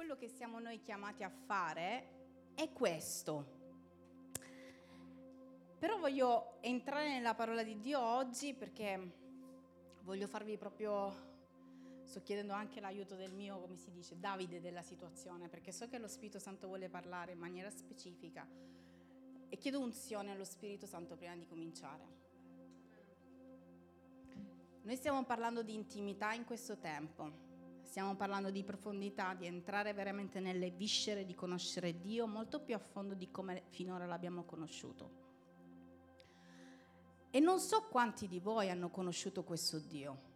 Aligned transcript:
quello 0.00 0.16
che 0.16 0.30
siamo 0.30 0.58
noi 0.60 0.80
chiamati 0.80 1.22
a 1.24 1.28
fare 1.28 2.52
è 2.54 2.72
questo. 2.72 3.58
Però 5.78 5.98
voglio 5.98 6.62
entrare 6.62 7.10
nella 7.10 7.34
parola 7.34 7.62
di 7.62 7.78
Dio 7.80 8.00
oggi 8.00 8.54
perché 8.54 9.12
voglio 10.00 10.26
farvi 10.26 10.56
proprio 10.56 12.00
sto 12.04 12.22
chiedendo 12.22 12.54
anche 12.54 12.80
l'aiuto 12.80 13.14
del 13.14 13.34
mio, 13.34 13.60
come 13.60 13.76
si 13.76 13.90
dice, 13.90 14.18
Davide 14.18 14.62
della 14.62 14.80
situazione, 14.80 15.50
perché 15.50 15.70
so 15.70 15.86
che 15.86 15.98
lo 15.98 16.08
Spirito 16.08 16.38
Santo 16.38 16.66
vuole 16.66 16.88
parlare 16.88 17.32
in 17.32 17.38
maniera 17.38 17.68
specifica 17.68 18.48
e 19.50 19.56
chiedo 19.58 19.80
unzione 19.80 20.30
allo 20.30 20.44
Spirito 20.44 20.86
Santo 20.86 21.14
prima 21.14 21.36
di 21.36 21.44
cominciare. 21.44 22.04
Noi 24.80 24.96
stiamo 24.96 25.24
parlando 25.24 25.62
di 25.62 25.74
intimità 25.74 26.32
in 26.32 26.46
questo 26.46 26.78
tempo, 26.78 27.48
stiamo 27.90 28.14
parlando 28.14 28.52
di 28.52 28.62
profondità, 28.62 29.34
di 29.34 29.46
entrare 29.46 29.92
veramente 29.92 30.38
nelle 30.38 30.70
viscere, 30.70 31.24
di 31.24 31.34
conoscere 31.34 31.98
Dio 31.98 32.24
molto 32.28 32.60
più 32.60 32.76
a 32.76 32.78
fondo 32.78 33.14
di 33.14 33.32
come 33.32 33.64
finora 33.70 34.06
l'abbiamo 34.06 34.44
conosciuto. 34.44 35.10
E 37.32 37.40
non 37.40 37.58
so 37.58 37.88
quanti 37.90 38.28
di 38.28 38.38
voi 38.38 38.70
hanno 38.70 38.90
conosciuto 38.90 39.42
questo 39.42 39.80
Dio. 39.80 40.28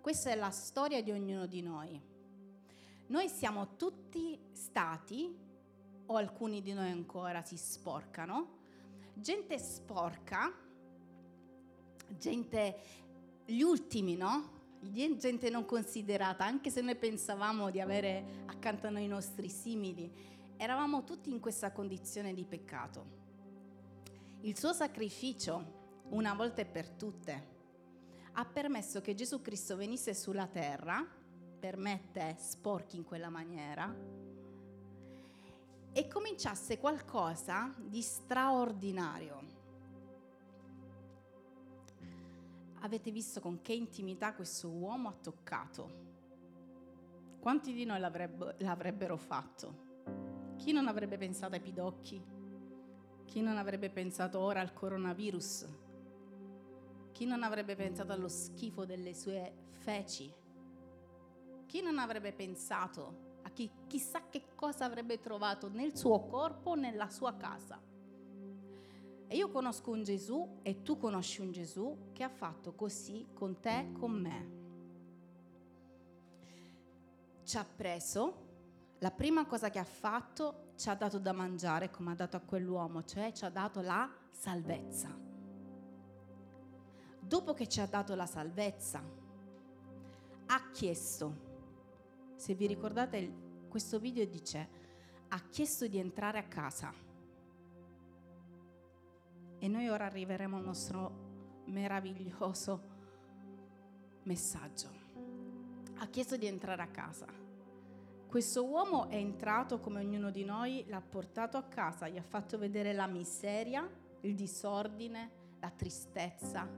Questa 0.00 0.30
è 0.30 0.34
la 0.34 0.50
storia 0.50 1.00
di 1.04 1.12
ognuno 1.12 1.46
di 1.46 1.62
noi. 1.62 2.00
Noi 3.06 3.28
siamo 3.28 3.76
tutti 3.76 4.36
stati, 4.50 5.38
o 6.06 6.16
alcuni 6.16 6.62
di 6.62 6.72
noi 6.72 6.90
ancora 6.90 7.42
si 7.42 7.56
sporcano, 7.56 8.58
gente 9.14 9.56
sporca, 9.60 10.52
gente, 12.08 12.76
gli 13.44 13.62
ultimi, 13.62 14.16
no? 14.16 14.61
Gente 14.90 15.48
non 15.48 15.64
considerata, 15.64 16.44
anche 16.44 16.68
se 16.68 16.80
noi 16.80 16.96
pensavamo 16.96 17.70
di 17.70 17.80
avere 17.80 18.44
accanto 18.46 18.88
a 18.88 18.90
noi 18.90 19.04
i 19.04 19.08
nostri 19.08 19.48
simili, 19.48 20.12
eravamo 20.56 21.04
tutti 21.04 21.30
in 21.30 21.40
questa 21.40 21.72
condizione 21.72 22.34
di 22.34 22.44
peccato. 22.44 23.20
Il 24.40 24.58
suo 24.58 24.72
sacrificio, 24.72 26.00
una 26.10 26.34
volta 26.34 26.62
e 26.62 26.66
per 26.66 26.90
tutte, 26.90 27.50
ha 28.32 28.44
permesso 28.44 29.00
che 29.00 29.14
Gesù 29.14 29.40
Cristo 29.40 29.76
venisse 29.76 30.14
sulla 30.14 30.46
terra, 30.46 31.06
per 31.58 31.76
me 31.76 32.08
te 32.12 32.34
sporchi 32.38 32.96
in 32.96 33.04
quella 33.04 33.28
maniera, 33.28 33.94
e 35.92 36.08
cominciasse 36.08 36.78
qualcosa 36.78 37.72
di 37.78 38.02
straordinario. 38.02 39.51
Avete 42.84 43.12
visto 43.12 43.40
con 43.40 43.62
che 43.62 43.72
intimità 43.72 44.34
questo 44.34 44.68
uomo 44.68 45.08
ha 45.08 45.12
toccato? 45.12 45.90
Quanti 47.38 47.72
di 47.72 47.84
noi 47.84 48.00
l'avrebbe, 48.00 48.56
l'avrebbero 48.58 49.16
fatto? 49.16 50.54
Chi 50.56 50.72
non 50.72 50.88
avrebbe 50.88 51.16
pensato 51.16 51.54
ai 51.54 51.60
pidocchi? 51.60 52.20
Chi 53.24 53.40
non 53.40 53.56
avrebbe 53.56 53.88
pensato 53.88 54.40
ora 54.40 54.60
al 54.60 54.72
coronavirus? 54.72 55.66
Chi 57.12 57.24
non 57.24 57.44
avrebbe 57.44 57.76
pensato 57.76 58.10
allo 58.10 58.28
schifo 58.28 58.84
delle 58.84 59.14
sue 59.14 59.52
feci? 59.70 60.34
Chi 61.66 61.82
non 61.82 61.98
avrebbe 61.98 62.32
pensato 62.32 63.38
a 63.42 63.50
chi 63.50 63.70
chissà 63.86 64.28
che 64.28 64.42
cosa 64.56 64.86
avrebbe 64.86 65.20
trovato 65.20 65.68
nel 65.68 65.96
suo 65.96 66.26
corpo, 66.26 66.74
nella 66.74 67.08
sua 67.10 67.36
casa? 67.36 67.91
E 69.32 69.36
io 69.36 69.48
conosco 69.48 69.90
un 69.90 70.02
Gesù 70.02 70.58
e 70.60 70.82
tu 70.82 70.98
conosci 70.98 71.40
un 71.40 71.52
Gesù 71.52 72.10
che 72.12 72.22
ha 72.22 72.28
fatto 72.28 72.74
così 72.74 73.28
con 73.32 73.60
te, 73.60 73.88
con 73.98 74.10
me. 74.10 74.50
Ci 77.42 77.56
ha 77.56 77.64
preso, 77.64 78.50
la 78.98 79.10
prima 79.10 79.46
cosa 79.46 79.70
che 79.70 79.78
ha 79.78 79.84
fatto 79.84 80.72
ci 80.76 80.90
ha 80.90 80.94
dato 80.94 81.18
da 81.18 81.32
mangiare 81.32 81.90
come 81.90 82.12
ha 82.12 82.14
dato 82.14 82.36
a 82.36 82.40
quell'uomo, 82.40 83.04
cioè 83.04 83.32
ci 83.32 83.46
ha 83.46 83.48
dato 83.48 83.80
la 83.80 84.06
salvezza 84.30 85.30
dopo 87.32 87.54
che 87.54 87.66
ci 87.66 87.80
ha 87.80 87.86
dato 87.86 88.14
la 88.14 88.26
salvezza, 88.26 89.02
ha 90.44 90.70
chiesto, 90.70 91.34
se 92.36 92.52
vi 92.52 92.66
ricordate 92.66 93.32
questo 93.70 93.98
video 93.98 94.26
dice, 94.26 94.68
ha 95.28 95.40
chiesto 95.48 95.86
di 95.86 95.96
entrare 95.96 96.38
a 96.38 96.42
casa. 96.42 97.11
E 99.62 99.68
noi 99.68 99.88
ora 99.88 100.06
arriveremo 100.06 100.56
al 100.56 100.64
nostro 100.64 101.62
meraviglioso 101.66 102.82
messaggio. 104.24 104.88
Ha 105.98 106.06
chiesto 106.08 106.36
di 106.36 106.46
entrare 106.46 106.82
a 106.82 106.88
casa. 106.88 107.26
Questo 108.26 108.64
uomo 108.66 109.08
è 109.08 109.14
entrato 109.14 109.78
come 109.78 110.00
ognuno 110.00 110.32
di 110.32 110.44
noi, 110.44 110.84
l'ha 110.88 111.00
portato 111.00 111.58
a 111.58 111.62
casa, 111.62 112.08
gli 112.08 112.18
ha 112.18 112.24
fatto 112.24 112.58
vedere 112.58 112.92
la 112.92 113.06
miseria, 113.06 113.88
il 114.22 114.34
disordine, 114.34 115.30
la 115.60 115.70
tristezza, 115.70 116.68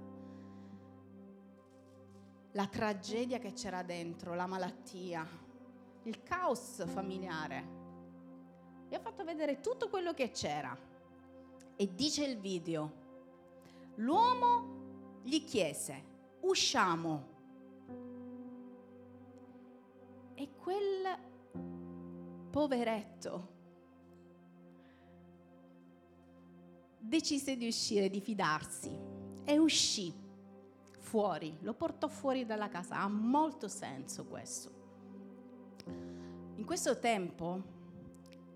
la 2.53 2.67
tragedia 2.67 3.39
che 3.39 3.55
c'era 3.55 3.83
dentro, 3.83 4.35
la 4.35 4.47
malattia, 4.47 5.27
il 6.03 6.23
caos 6.23 6.85
familiare. 6.87 7.67
Vi 8.89 8.95
ha 8.95 9.01
fatto 9.01 9.25
vedere 9.25 9.61
tutto 9.61 9.89
quello 9.89 10.13
che 10.13 10.31
c'era. 10.33 10.93
E 11.77 11.95
dice 11.95 12.25
il 12.25 12.39
video, 12.39 12.93
l'uomo 13.97 15.21
gli 15.23 15.43
chiese, 15.45 16.05
usciamo. 16.41 17.33
E 20.35 20.51
quel 20.57 21.19
poveretto 22.51 23.53
decise 26.99 27.57
di 27.57 27.67
uscire, 27.67 28.09
di 28.09 28.21
fidarsi 28.21 28.97
e 29.45 29.59
uscì 29.59 30.13
fuori, 30.99 31.57
lo 31.61 31.75
portò 31.75 32.09
fuori 32.09 32.45
dalla 32.45 32.69
casa. 32.69 32.97
Ha 32.97 33.09
molto 33.09 33.69
senso 33.69 34.25
questo. 34.25 34.83
In 36.57 36.65
questo 36.65 36.99
tempo, 36.99 37.74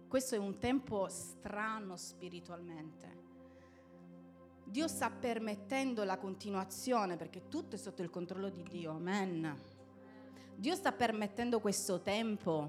questo 0.09 0.35
è 0.35 0.39
un 0.39 0.59
tempo 0.59 1.07
strano 1.09 1.97
spiritualmente. 1.97 3.27
Dio 4.65 4.89
sta 4.89 5.11
permettendo 5.11 6.03
la 6.05 6.19
continuazione 6.19 7.17
perché 7.17 7.49
tutto 7.49 7.77
è 7.77 7.79
sotto 7.79 8.03
il 8.03 8.11
controllo 8.11 8.49
di 8.49 8.63
Dio. 8.63 8.93
Amen. 8.93 9.57
Dio 10.55 10.75
sta 10.75 10.93
permettendo 10.93 11.61
questo 11.61 12.01
tempo 12.01 12.69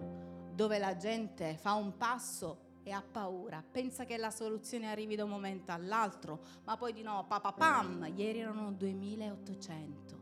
dove 0.54 0.78
la 0.78 0.96
gente 0.96 1.58
fa 1.58 1.74
un 1.74 1.98
passo 1.98 2.68
e 2.84 2.92
ha 2.92 3.02
paura, 3.02 3.64
pensa 3.70 4.06
che 4.06 4.18
la 4.18 4.32
soluzione 4.32 4.90
arrivi 4.90 5.16
da 5.16 5.24
un 5.24 5.30
momento 5.30 5.72
all'altro, 5.72 6.40
ma 6.64 6.76
poi 6.76 6.92
di 6.92 7.02
no, 7.02 7.26
papapam, 7.28 8.12
ieri 8.16 8.40
erano 8.40 8.72
2800, 8.72 10.20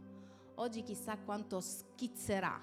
oggi 0.55 0.83
chissà 0.83 1.17
quanto 1.17 1.59
schizzerà. 1.59 2.59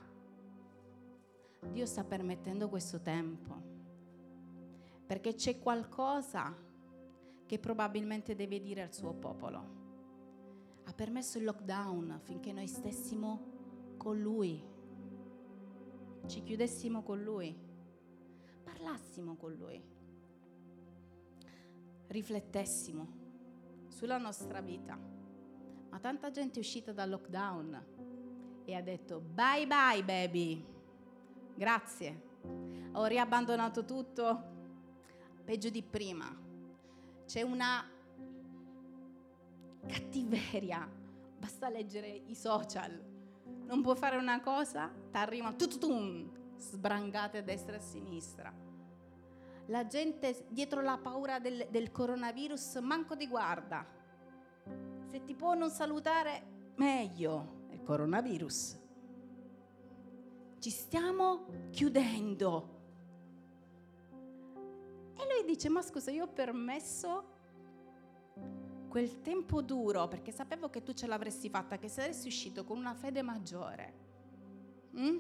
Dio 1.70 1.87
sta 1.87 2.04
permettendo 2.04 2.69
questo 2.69 3.00
tempo, 3.00 3.73
perché 5.06 5.34
c'è 5.34 5.59
qualcosa 5.59 6.54
che 7.47 7.59
probabilmente 7.59 8.34
deve 8.34 8.60
dire 8.60 8.82
al 8.82 8.92
suo 8.92 9.12
popolo. 9.12 9.82
Ha 10.84 10.92
permesso 10.92 11.38
il 11.38 11.44
lockdown 11.44 12.10
affinché 12.10 12.53
noi 12.53 12.66
stessimo 12.66 13.53
con 13.97 14.20
Lui, 14.20 14.62
ci 16.26 16.43
chiudessimo 16.43 17.03
con 17.03 17.22
Lui. 17.22 17.72
Parlassimo 18.62 19.37
con 19.37 19.53
Lui, 19.53 19.82
riflettessimo 22.08 23.23
sulla 23.88 24.19
nostra 24.19 24.61
vita. 24.61 24.99
Ma 25.90 25.99
tanta 26.00 26.31
gente 26.31 26.56
è 26.56 26.58
uscita 26.58 26.93
dal 26.93 27.08
lockdown 27.08 27.87
e 28.64 28.75
ha 28.75 28.82
detto 28.82 29.20
bye 29.20 29.67
bye 29.67 30.02
baby, 30.02 30.64
grazie, 31.55 32.23
ho 32.93 33.05
riabbandonato 33.05 33.84
tutto, 33.84 34.53
peggio 35.44 35.69
di 35.69 35.82
prima. 35.82 36.26
C'è 37.26 37.43
una 37.43 37.85
cattiveria, 39.87 40.91
basta 41.38 41.69
leggere 41.69 42.08
i 42.08 42.35
social. 42.35 43.12
Non 43.67 43.82
puoi 43.82 43.96
fare 43.96 44.17
una 44.17 44.41
cosa, 44.41 44.91
ti 45.11 45.17
arriva 45.17 45.52
tututum, 45.52 46.31
sbrangate 46.56 47.38
a 47.38 47.43
destra 47.43 47.75
e 47.75 47.79
a 47.79 47.81
sinistra. 47.81 48.52
La 49.69 49.87
gente 49.87 50.46
dietro 50.49 50.82
la 50.82 50.99
paura 50.99 51.38
del, 51.38 51.69
del 51.70 51.90
coronavirus 51.90 52.76
manco 52.76 53.17
ti 53.17 53.26
guarda. 53.26 53.87
Se 55.06 55.25
ti 55.25 55.35
può 55.35 55.55
non 55.55 55.70
salutare, 55.70 56.73
meglio, 56.76 57.67
è 57.69 57.75
il 57.75 57.82
coronavirus. 57.82 58.79
Ci 60.58 60.70
stiamo 60.70 61.47
chiudendo. 61.70 62.74
E 65.25 65.35
lui 65.35 65.44
dice, 65.47 65.71
ma 65.71 65.81
scusa, 65.81 66.11
io 66.11 66.25
ho 66.25 66.29
permesso 66.29 67.32
quel 68.88 69.23
tempo 69.23 69.62
duro 69.62 70.06
perché 70.06 70.31
sapevo 70.31 70.69
che 70.69 70.82
tu 70.82 70.93
ce 70.93 71.06
l'avresti 71.06 71.49
fatta, 71.49 71.79
che 71.79 71.88
saresti 71.88 72.29
uscito 72.29 72.65
con 72.65 72.76
una 72.76 72.94
fede 72.94 73.23
maggiore. 73.23 74.03
Mm? 74.97 75.19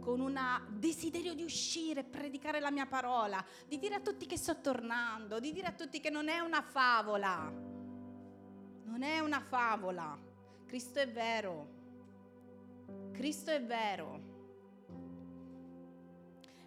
con 0.00 0.18
un 0.18 0.36
desiderio 0.68 1.32
di 1.34 1.44
uscire, 1.44 2.02
predicare 2.02 2.58
la 2.58 2.72
mia 2.72 2.86
parola, 2.86 3.44
di 3.68 3.78
dire 3.78 3.94
a 3.94 4.00
tutti 4.00 4.26
che 4.26 4.36
sto 4.36 4.60
tornando, 4.60 5.38
di 5.38 5.52
dire 5.52 5.68
a 5.68 5.72
tutti 5.72 6.00
che 6.00 6.10
non 6.10 6.28
è 6.28 6.40
una 6.40 6.60
favola. 6.60 7.48
Non 8.84 9.02
è 9.02 9.20
una 9.20 9.40
favola. 9.40 10.18
Cristo 10.66 10.98
è 10.98 11.08
vero. 11.08 11.74
Cristo 13.12 13.52
è 13.52 13.62
vero. 13.62 14.25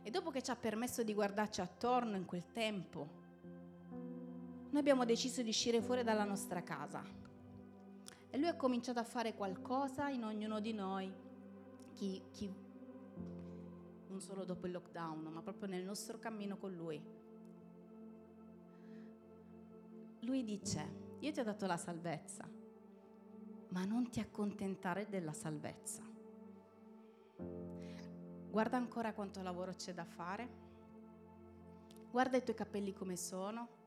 E 0.01 0.09
dopo 0.09 0.31
che 0.31 0.41
ci 0.41 0.51
ha 0.51 0.55
permesso 0.55 1.03
di 1.03 1.13
guardarci 1.13 1.61
attorno 1.61 2.15
in 2.15 2.25
quel 2.25 2.51
tempo, 2.51 3.07
noi 4.69 4.79
abbiamo 4.79 5.05
deciso 5.05 5.41
di 5.41 5.49
uscire 5.49 5.81
fuori 5.81 6.03
dalla 6.03 6.23
nostra 6.23 6.61
casa. 6.63 7.03
E 8.31 8.37
lui 8.37 8.47
ha 8.47 8.55
cominciato 8.55 8.99
a 8.99 9.03
fare 9.03 9.33
qualcosa 9.33 10.09
in 10.09 10.23
ognuno 10.23 10.59
di 10.59 10.73
noi, 10.73 11.11
chi, 11.93 12.21
chi, 12.31 12.53
non 14.07 14.21
solo 14.21 14.45
dopo 14.45 14.67
il 14.67 14.73
lockdown, 14.73 15.23
ma 15.31 15.41
proprio 15.41 15.67
nel 15.67 15.83
nostro 15.83 16.19
cammino 16.19 16.57
con 16.57 16.73
lui. 16.73 17.01
Lui 20.21 20.43
dice, 20.43 21.17
io 21.19 21.31
ti 21.31 21.39
ho 21.39 21.43
dato 21.43 21.65
la 21.65 21.77
salvezza, 21.77 22.47
ma 23.69 23.85
non 23.85 24.09
ti 24.09 24.19
accontentare 24.19 25.07
della 25.09 25.33
salvezza. 25.33 26.08
Guarda 28.49 28.77
ancora 28.77 29.13
quanto 29.13 29.41
lavoro 29.41 29.73
c'è 29.73 29.93
da 29.93 30.05
fare. 30.05 30.49
Guarda 32.09 32.37
i 32.37 32.43
tuoi 32.43 32.55
capelli 32.55 32.93
come 32.93 33.15
sono 33.15 33.77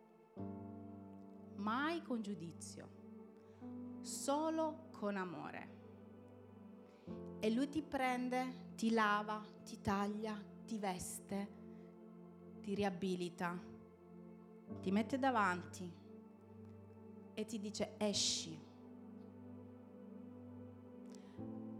mai 1.56 2.02
con 2.02 2.22
giudizio, 2.22 2.88
solo 4.00 4.88
con 4.90 5.16
amore. 5.16 5.80
E 7.38 7.50
lui 7.50 7.68
ti 7.68 7.82
prende, 7.82 8.72
ti 8.76 8.90
lava, 8.90 9.44
ti 9.64 9.80
taglia, 9.80 10.40
ti 10.64 10.78
veste, 10.78 11.48
ti 12.60 12.74
riabilita, 12.74 13.58
ti 14.80 14.90
mette 14.90 15.18
davanti 15.18 15.92
e 17.34 17.44
ti 17.44 17.58
dice 17.58 17.94
esci. 17.98 18.70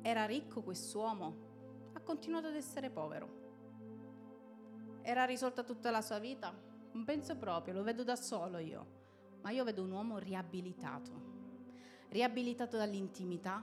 Era 0.02 0.26
ricco 0.26 0.62
quest'uomo, 0.62 1.51
continuato 2.02 2.48
ad 2.48 2.54
essere 2.54 2.90
povero. 2.90 3.40
Era 5.02 5.24
risolta 5.24 5.62
tutta 5.62 5.90
la 5.90 6.00
sua 6.00 6.18
vita? 6.18 6.52
Non 6.92 7.04
penso 7.04 7.36
proprio, 7.36 7.74
lo 7.74 7.82
vedo 7.82 8.04
da 8.04 8.16
solo 8.16 8.58
io 8.58 9.00
ma 9.42 9.50
io 9.50 9.64
vedo 9.64 9.82
un 9.82 9.90
uomo 9.90 10.18
riabilitato, 10.18 11.10
riabilitato 12.08 12.76
dall'intimità, 12.76 13.62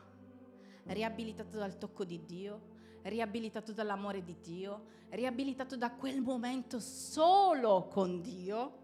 riabilitato 0.84 1.58
dal 1.58 1.78
tocco 1.78 2.04
di 2.04 2.24
Dio, 2.26 2.78
riabilitato 3.04 3.72
dall'amore 3.72 4.24
di 4.24 4.36
Dio, 4.42 4.86
riabilitato 5.10 5.78
da 5.78 5.92
quel 5.92 6.22
momento 6.22 6.80
solo 6.80 7.88
con 7.88 8.22
Dio. 8.22 8.78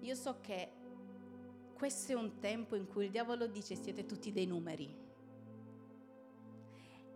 Io 0.00 0.14
so 0.14 0.38
che 0.40 0.72
questo 1.74 2.12
è 2.12 2.14
un 2.14 2.38
tempo 2.38 2.76
in 2.76 2.86
cui 2.86 3.06
il 3.06 3.10
diavolo 3.10 3.46
dice 3.48 3.74
siete 3.74 4.06
tutti 4.06 4.30
dei 4.30 4.46
numeri. 4.46 5.08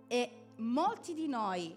E 0.07 0.47
molti 0.57 1.15
di 1.15 1.27
noi 1.27 1.75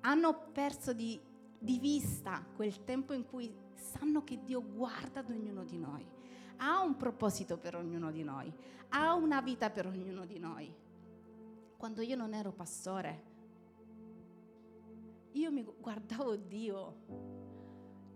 hanno 0.00 0.50
perso 0.52 0.92
di 0.92 1.20
di 1.62 1.78
vista 1.78 2.42
quel 2.56 2.84
tempo 2.84 3.12
in 3.12 3.26
cui 3.26 3.54
sanno 3.74 4.24
che 4.24 4.42
Dio 4.42 4.62
guarda 4.62 5.20
ad 5.20 5.28
ognuno 5.28 5.62
di 5.62 5.78
noi, 5.78 6.04
ha 6.56 6.80
un 6.80 6.96
proposito 6.96 7.58
per 7.58 7.76
ognuno 7.76 8.10
di 8.10 8.24
noi, 8.24 8.52
ha 8.88 9.14
una 9.14 9.42
vita 9.42 9.68
per 9.68 9.86
ognuno 9.86 10.24
di 10.24 10.38
noi. 10.38 10.74
Quando 11.76 12.00
io 12.00 12.16
non 12.16 12.32
ero 12.32 12.50
pastore, 12.50 13.28
io 15.32 15.52
mi 15.52 15.62
guardavo 15.62 16.36
Dio 16.36 16.94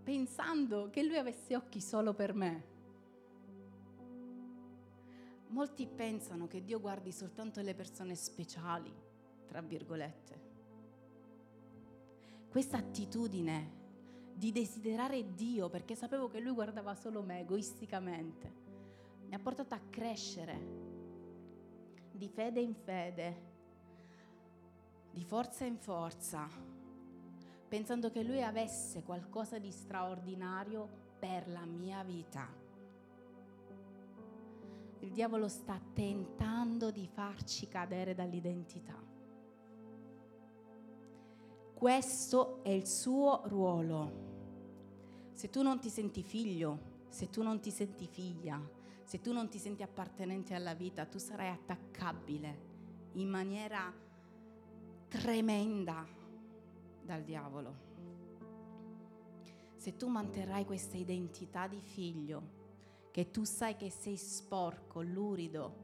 pensando 0.03 0.89
che 0.91 1.03
Lui 1.03 1.19
avesse 1.19 1.55
occhi 1.55 1.81
solo 1.81 2.15
per 2.15 2.35
me. 2.35 2.73
Molti 5.49 5.87
pensano 5.87 6.47
che 6.47 6.65
Dio 6.65 6.81
guardi 6.81 7.13
soltanto 7.13 7.61
le 7.61 7.75
persone 7.75 8.15
speciali, 8.15 8.93
tra 9.55 9.63
virgolette 9.63 10.41
questa 12.49 12.79
attitudine 12.79 13.83
di 14.35 14.51
desiderare 14.51 15.33
Dio 15.33 15.69
perché 15.69 15.95
sapevo 15.95 16.29
che 16.29 16.41
Lui 16.41 16.55
guardava 16.55 16.97
solo 16.97 17.23
me 17.23 17.39
egoisticamente, 17.39 18.53
mi 19.29 19.35
ha 19.37 19.39
portato 19.39 19.75
a 19.75 19.81
crescere 19.91 20.59
di 22.11 22.29
fede 22.29 22.61
in 22.61 22.75
fede, 22.75 23.43
di 25.13 25.23
forza 25.23 25.65
in 25.65 25.79
forza, 25.79 26.49
pensando 27.69 28.11
che 28.11 28.25
Lui 28.25 28.43
avesse 28.43 29.05
qualcosa 29.05 29.61
di 29.61 29.71
straordinario 29.71 30.89
per 31.21 31.49
la 31.49 31.65
mia 31.65 32.03
vita. 32.03 32.49
Il 34.99 35.13
diavolo 35.13 35.47
sta 35.47 35.81
tentando 35.93 36.91
di 36.91 37.07
farci 37.07 37.69
cadere 37.69 38.15
dall'identità. 38.15 39.14
Questo 41.75 42.63
è 42.63 42.71
il 42.71 42.87
suo 42.87 43.43
ruolo. 43.47 44.23
Se 45.33 45.51
tu 45.51 45.61
non 45.63 45.81
ti 45.81 45.91
senti 45.91 46.23
figlio, 46.23 46.93
se 47.09 47.29
tu 47.29 47.43
non 47.43 47.61
ti 47.61 47.71
senti 47.71 48.07
figlia, 48.07 48.61
se 49.03 49.21
tu 49.21 49.33
non 49.33 49.49
ti 49.49 49.59
senti 49.59 49.83
appartenente 49.83 50.55
alla 50.55 50.73
vita, 50.73 51.05
tu 51.05 51.19
sarai 51.19 51.51
attaccabile 51.51 52.73
in 53.15 53.29
maniera 53.29 53.93
tremenda 55.09 56.07
dal 57.03 57.23
diavolo. 57.23 57.93
Se 59.75 59.97
tu 59.97 60.09
manterrai 60.09 60.65
questa 60.65 60.97
identità 60.97 61.67
di 61.67 61.81
figlio, 61.81 62.63
che 63.11 63.31
tu 63.31 63.45
sai 63.45 63.77
che 63.77 63.91
sei 63.91 64.17
sporco, 64.17 65.03
lurido, 65.03 65.83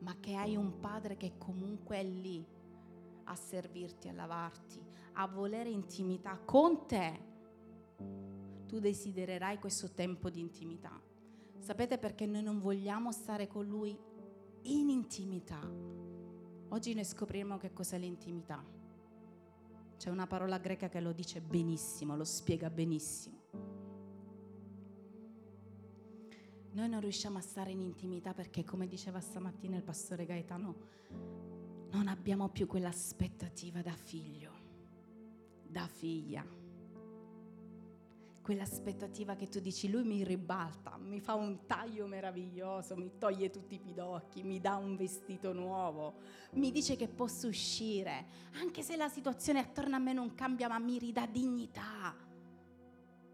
ma 0.00 0.18
che 0.18 0.34
hai 0.34 0.56
un 0.56 0.80
padre 0.80 1.16
che 1.16 1.38
comunque 1.38 1.98
è 1.98 2.02
lì 2.04 2.44
a 3.24 3.34
servirti, 3.36 4.08
a 4.08 4.12
lavarti, 4.12 4.80
a 5.14 5.26
volere 5.26 5.70
intimità 5.70 6.38
con 6.38 6.86
te, 6.86 7.32
tu 8.66 8.78
desidererai 8.78 9.58
questo 9.58 9.90
tempo 9.90 10.30
di 10.30 10.40
intimità. 10.40 11.00
Sapete 11.58 11.98
perché 11.98 12.26
noi 12.26 12.42
non 12.42 12.60
vogliamo 12.60 13.12
stare 13.12 13.46
con 13.46 13.66
Lui 13.66 13.96
in 14.62 14.88
intimità? 14.88 15.60
Oggi 16.68 16.94
ne 16.94 17.04
scopriremo 17.04 17.56
che 17.56 17.72
cos'è 17.72 17.98
l'intimità. 17.98 18.62
C'è 19.96 20.10
una 20.10 20.26
parola 20.26 20.58
greca 20.58 20.88
che 20.88 21.00
lo 21.00 21.12
dice 21.12 21.40
benissimo, 21.40 22.16
lo 22.16 22.24
spiega 22.24 22.68
benissimo. 22.68 23.42
Noi 26.72 26.88
non 26.88 27.00
riusciamo 27.00 27.38
a 27.38 27.40
stare 27.40 27.70
in 27.70 27.80
intimità 27.80 28.34
perché, 28.34 28.64
come 28.64 28.88
diceva 28.88 29.20
stamattina 29.20 29.76
il 29.76 29.84
pastore 29.84 30.26
Gaetano, 30.26 30.74
non 31.94 32.08
abbiamo 32.08 32.48
più 32.48 32.66
quell'aspettativa 32.66 33.80
da 33.80 33.92
figlio, 33.92 34.50
da 35.62 35.86
figlia. 35.86 36.44
Quell'aspettativa 38.42 39.36
che 39.36 39.46
tu 39.46 39.60
dici, 39.60 39.88
lui 39.88 40.02
mi 40.02 40.24
ribalta, 40.24 40.98
mi 40.98 41.20
fa 41.20 41.34
un 41.34 41.66
taglio 41.66 42.06
meraviglioso, 42.06 42.96
mi 42.96 43.12
toglie 43.16 43.48
tutti 43.48 43.76
i 43.76 43.78
pidocchi, 43.78 44.42
mi 44.42 44.60
dà 44.60 44.74
un 44.74 44.96
vestito 44.96 45.52
nuovo, 45.52 46.14
mi 46.54 46.72
dice 46.72 46.96
che 46.96 47.06
posso 47.06 47.46
uscire, 47.46 48.26
anche 48.60 48.82
se 48.82 48.96
la 48.96 49.08
situazione 49.08 49.60
attorno 49.60 49.94
a 49.94 50.00
me 50.00 50.12
non 50.12 50.34
cambia, 50.34 50.68
ma 50.68 50.80
mi 50.80 50.98
ridà 50.98 51.26
dignità. 51.26 52.14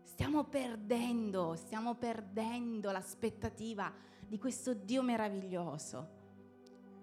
Stiamo 0.03 0.45
perdendo, 0.45 1.57
stiamo 1.57 1.95
perdendo 1.95 2.91
l'aspettativa 2.93 3.91
di 4.29 4.39
questo 4.39 4.75
Dio 4.75 5.03
meraviglioso 5.03 6.19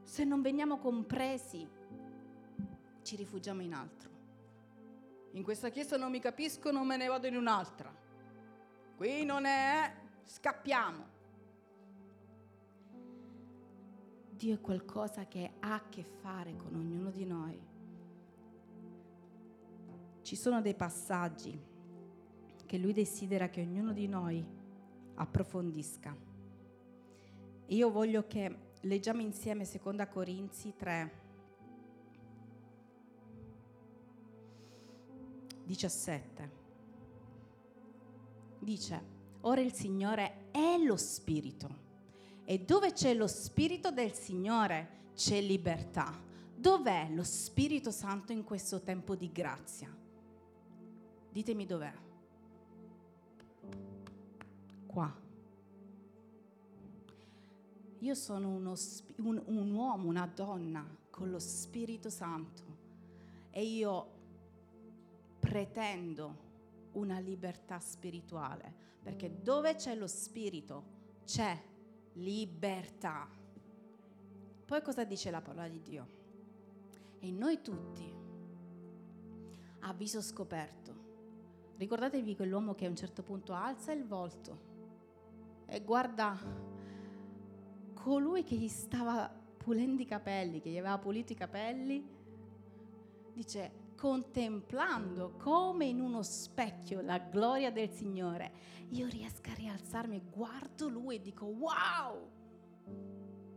se 0.08 0.24
non 0.24 0.42
veniamo 0.42 0.78
compresi, 0.78 1.68
ci 3.02 3.16
rifugiamo 3.18 3.62
in 3.62 3.74
altro. 3.74 4.10
In 5.32 5.44
questa 5.44 5.68
chiesa 5.68 5.98
non 5.98 6.12
mi 6.12 6.22
capiscono, 6.22 6.86
me 6.86 6.96
ne 6.96 7.08
vado 7.08 7.28
in 7.28 7.36
un'altra. 7.36 7.94
Qui 8.96 9.26
non 9.26 9.44
è, 9.44 9.94
scappiamo. 10.24 11.06
Dio 14.30 14.54
è 14.56 14.62
qualcosa 14.62 15.28
che 15.28 15.52
ha 15.60 15.74
a 15.74 15.90
che 15.90 16.04
fare 16.04 16.56
con 16.56 16.74
ognuno 16.74 17.12
di 17.12 17.26
noi. 17.26 17.60
Ci 20.22 20.36
sono 20.38 20.62
dei 20.62 20.74
passaggi 20.74 21.60
che 22.66 22.78
Lui 22.78 22.94
desidera 22.94 23.50
che 23.50 23.60
ognuno 23.60 23.92
di 23.92 24.08
noi 24.08 24.44
approfondisca. 25.16 26.16
Io 27.66 27.92
voglio 27.92 28.26
che 28.26 28.67
Leggiamo 28.82 29.22
insieme 29.22 29.66
2 29.66 30.08
Corinzi 30.08 30.74
3, 30.78 31.12
17. 35.64 36.52
Dice, 38.60 39.02
ora 39.42 39.62
il 39.62 39.74
Signore 39.74 40.50
è 40.52 40.78
lo 40.78 40.96
Spirito 40.96 41.86
e 42.46 42.60
dove 42.60 42.94
c'è 42.94 43.14
lo 43.14 43.28
Spirito 43.28 43.92
del 43.92 44.14
Signore 44.14 45.12
c'è 45.16 45.42
libertà. 45.42 46.24
Dov'è 46.56 47.10
lo 47.12 47.24
Spirito 47.24 47.92
Santo 47.92 48.32
in 48.32 48.44
questo 48.44 48.82
tempo 48.82 49.16
di 49.16 49.32
grazia? 49.32 49.94
Ditemi 51.30 51.66
dov'è. 51.66 51.94
Qua. 54.86 55.27
Io 58.00 58.14
sono 58.14 58.50
uno, 58.50 58.76
un, 59.18 59.42
un 59.46 59.72
uomo, 59.72 60.08
una 60.08 60.28
donna 60.28 60.86
con 61.10 61.32
lo 61.32 61.40
Spirito 61.40 62.10
Santo 62.10 62.64
e 63.50 63.64
io 63.64 64.16
pretendo 65.40 66.46
una 66.94 67.20
libertà 67.20 67.80
spirituale, 67.80 68.74
perché 69.02 69.42
dove 69.42 69.76
c'è 69.76 69.96
lo 69.96 70.08
Spirito 70.08 70.96
c'è 71.26 71.60
libertà. 72.14 73.28
Poi 74.66 74.82
cosa 74.82 75.04
dice 75.04 75.32
la 75.32 75.42
parola 75.42 75.68
di 75.68 75.82
Dio? 75.82 76.08
E 77.20 77.32
noi 77.32 77.62
tutti, 77.62 78.14
a 79.80 79.94
viso 79.94 80.22
scoperto, 80.22 81.06
ricordatevi 81.78 82.36
quell'uomo 82.36 82.76
che 82.76 82.86
a 82.86 82.90
un 82.90 82.96
certo 82.96 83.24
punto 83.24 83.54
alza 83.54 83.92
il 83.92 84.06
volto 84.06 84.66
e 85.66 85.82
guarda 85.82 86.38
colui 88.08 88.44
che 88.44 88.56
gli 88.56 88.70
stava 88.70 89.30
pulendo 89.58 90.02
i 90.02 90.06
capelli, 90.06 90.62
che 90.62 90.70
gli 90.70 90.78
aveva 90.78 90.98
pulito 90.98 91.34
i 91.34 91.36
capelli, 91.36 92.08
dice 93.34 93.86
contemplando 93.98 95.34
come 95.36 95.88
in 95.88 96.00
uno 96.00 96.24
specchio 96.24 97.02
la 97.02 97.18
gloria 97.18 97.70
del 97.70 97.90
Signore, 97.90 98.54
io 98.92 99.08
riesco 99.08 99.50
a 99.50 99.56
rialzarmi 99.56 100.22
guardo 100.32 100.88
Lui 100.88 101.16
e 101.16 101.22
dico 101.22 101.48
wow, 101.48 102.30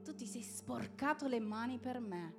tu 0.03 0.17
ti 0.17 0.27
sei 0.27 0.43
sporcato 0.43 1.29
le 1.29 1.39
mani 1.39 1.79
per 1.79 2.01
me. 2.01 2.35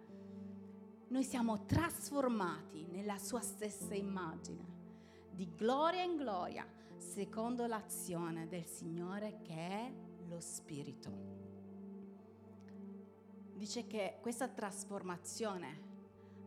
Noi 1.07 1.23
siamo 1.23 1.63
trasformati 1.63 2.87
nella 2.87 3.17
sua 3.19 3.39
stessa 3.39 3.93
immagine, 3.93 4.65
di 5.31 5.49
gloria 5.55 6.03
in 6.03 6.17
gloria, 6.17 6.67
secondo 6.97 7.65
l'azione 7.67 8.49
del 8.49 8.65
Signore 8.65 9.39
che 9.43 9.55
è 9.55 9.93
lo 10.27 10.41
Spirito. 10.41 11.50
Dice 13.61 13.85
che 13.85 14.17
questa 14.21 14.47
trasformazione 14.47 15.79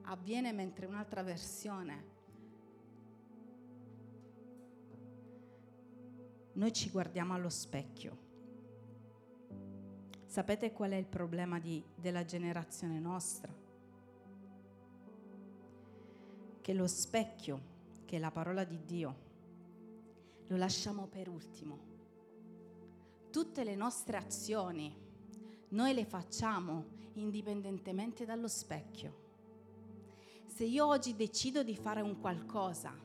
avviene 0.06 0.52
mentre 0.52 0.86
un'altra 0.86 1.22
versione 1.22 2.04
noi 6.54 6.72
ci 6.72 6.90
guardiamo 6.90 7.32
allo 7.34 7.50
specchio. 7.50 8.18
Sapete 10.26 10.72
qual 10.72 10.90
è 10.90 10.96
il 10.96 11.06
problema 11.06 11.60
di, 11.60 11.84
della 11.94 12.24
generazione 12.24 12.98
nostra? 12.98 13.54
Che 16.60 16.74
lo 16.74 16.86
specchio, 16.88 17.60
che 18.06 18.16
è 18.16 18.18
la 18.18 18.32
parola 18.32 18.64
di 18.64 18.84
Dio, 18.84 19.16
lo 20.48 20.56
lasciamo 20.56 21.06
per 21.06 21.28
ultimo. 21.28 21.78
Tutte 23.30 23.62
le 23.62 23.76
nostre 23.76 24.16
azioni 24.16 25.02
noi 25.68 25.94
le 25.94 26.04
facciamo 26.04 26.93
indipendentemente 27.14 28.24
dallo 28.24 28.48
specchio 28.48 29.24
se 30.54 30.62
io 30.62 30.86
oggi 30.86 31.16
decido 31.16 31.64
di 31.64 31.74
fare 31.74 32.00
un 32.00 32.20
qualcosa, 32.20 32.96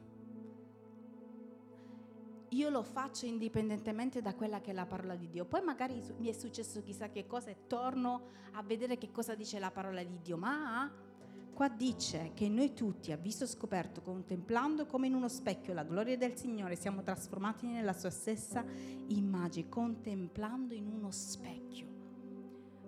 io 2.49 2.69
lo 2.69 2.83
faccio 2.83 3.25
indipendentemente 3.25 4.21
da 4.21 4.35
quella 4.35 4.61
che 4.61 4.69
è 4.69 4.73
la 4.73 4.85
parola 4.85 5.15
di 5.15 5.29
Dio. 5.31 5.45
Poi 5.45 5.63
magari 5.63 5.99
mi 6.19 6.27
è 6.27 6.31
successo 6.31 6.83
chissà 6.83 7.09
che 7.09 7.25
cosa 7.25 7.49
e 7.49 7.65
torno 7.65 8.21
a 8.51 8.61
vedere 8.61 8.99
che 8.99 9.11
cosa 9.11 9.33
dice 9.33 9.57
la 9.57 9.71
parola 9.71 10.03
di 10.03 10.19
Dio, 10.21 10.37
ma 10.37 10.91
qua 11.51 11.69
dice 11.69 12.33
che 12.35 12.47
noi 12.49 12.75
tutti, 12.75 13.11
a 13.11 13.17
viso 13.17 13.47
scoperto, 13.47 14.01
contemplando 14.01 14.85
come 14.85 15.07
in 15.07 15.15
uno 15.15 15.27
specchio 15.27 15.73
la 15.73 15.83
gloria 15.83 16.17
del 16.17 16.37
Signore, 16.37 16.75
siamo 16.75 17.01
trasformati 17.01 17.65
nella 17.65 17.93
sua 17.93 18.11
stessa 18.11 18.63
immagine, 19.07 19.69
contemplando 19.69 20.75
in 20.75 20.85
uno 20.85 21.09
specchio. 21.09 21.88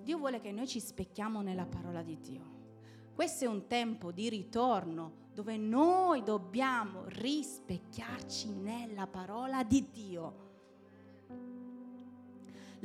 Dio 0.01 0.17
vuole 0.17 0.41
che 0.41 0.51
noi 0.51 0.67
ci 0.67 0.79
specchiamo 0.79 1.41
nella 1.41 1.65
parola 1.65 2.01
di 2.01 2.19
Dio. 2.19 2.59
Questo 3.13 3.45
è 3.45 3.47
un 3.47 3.67
tempo 3.67 4.11
di 4.11 4.29
ritorno 4.29 5.29
dove 5.33 5.57
noi 5.57 6.23
dobbiamo 6.23 7.03
rispecchiarci 7.05 8.49
nella 8.49 9.07
parola 9.07 9.63
di 9.63 9.89
Dio. 9.91 10.49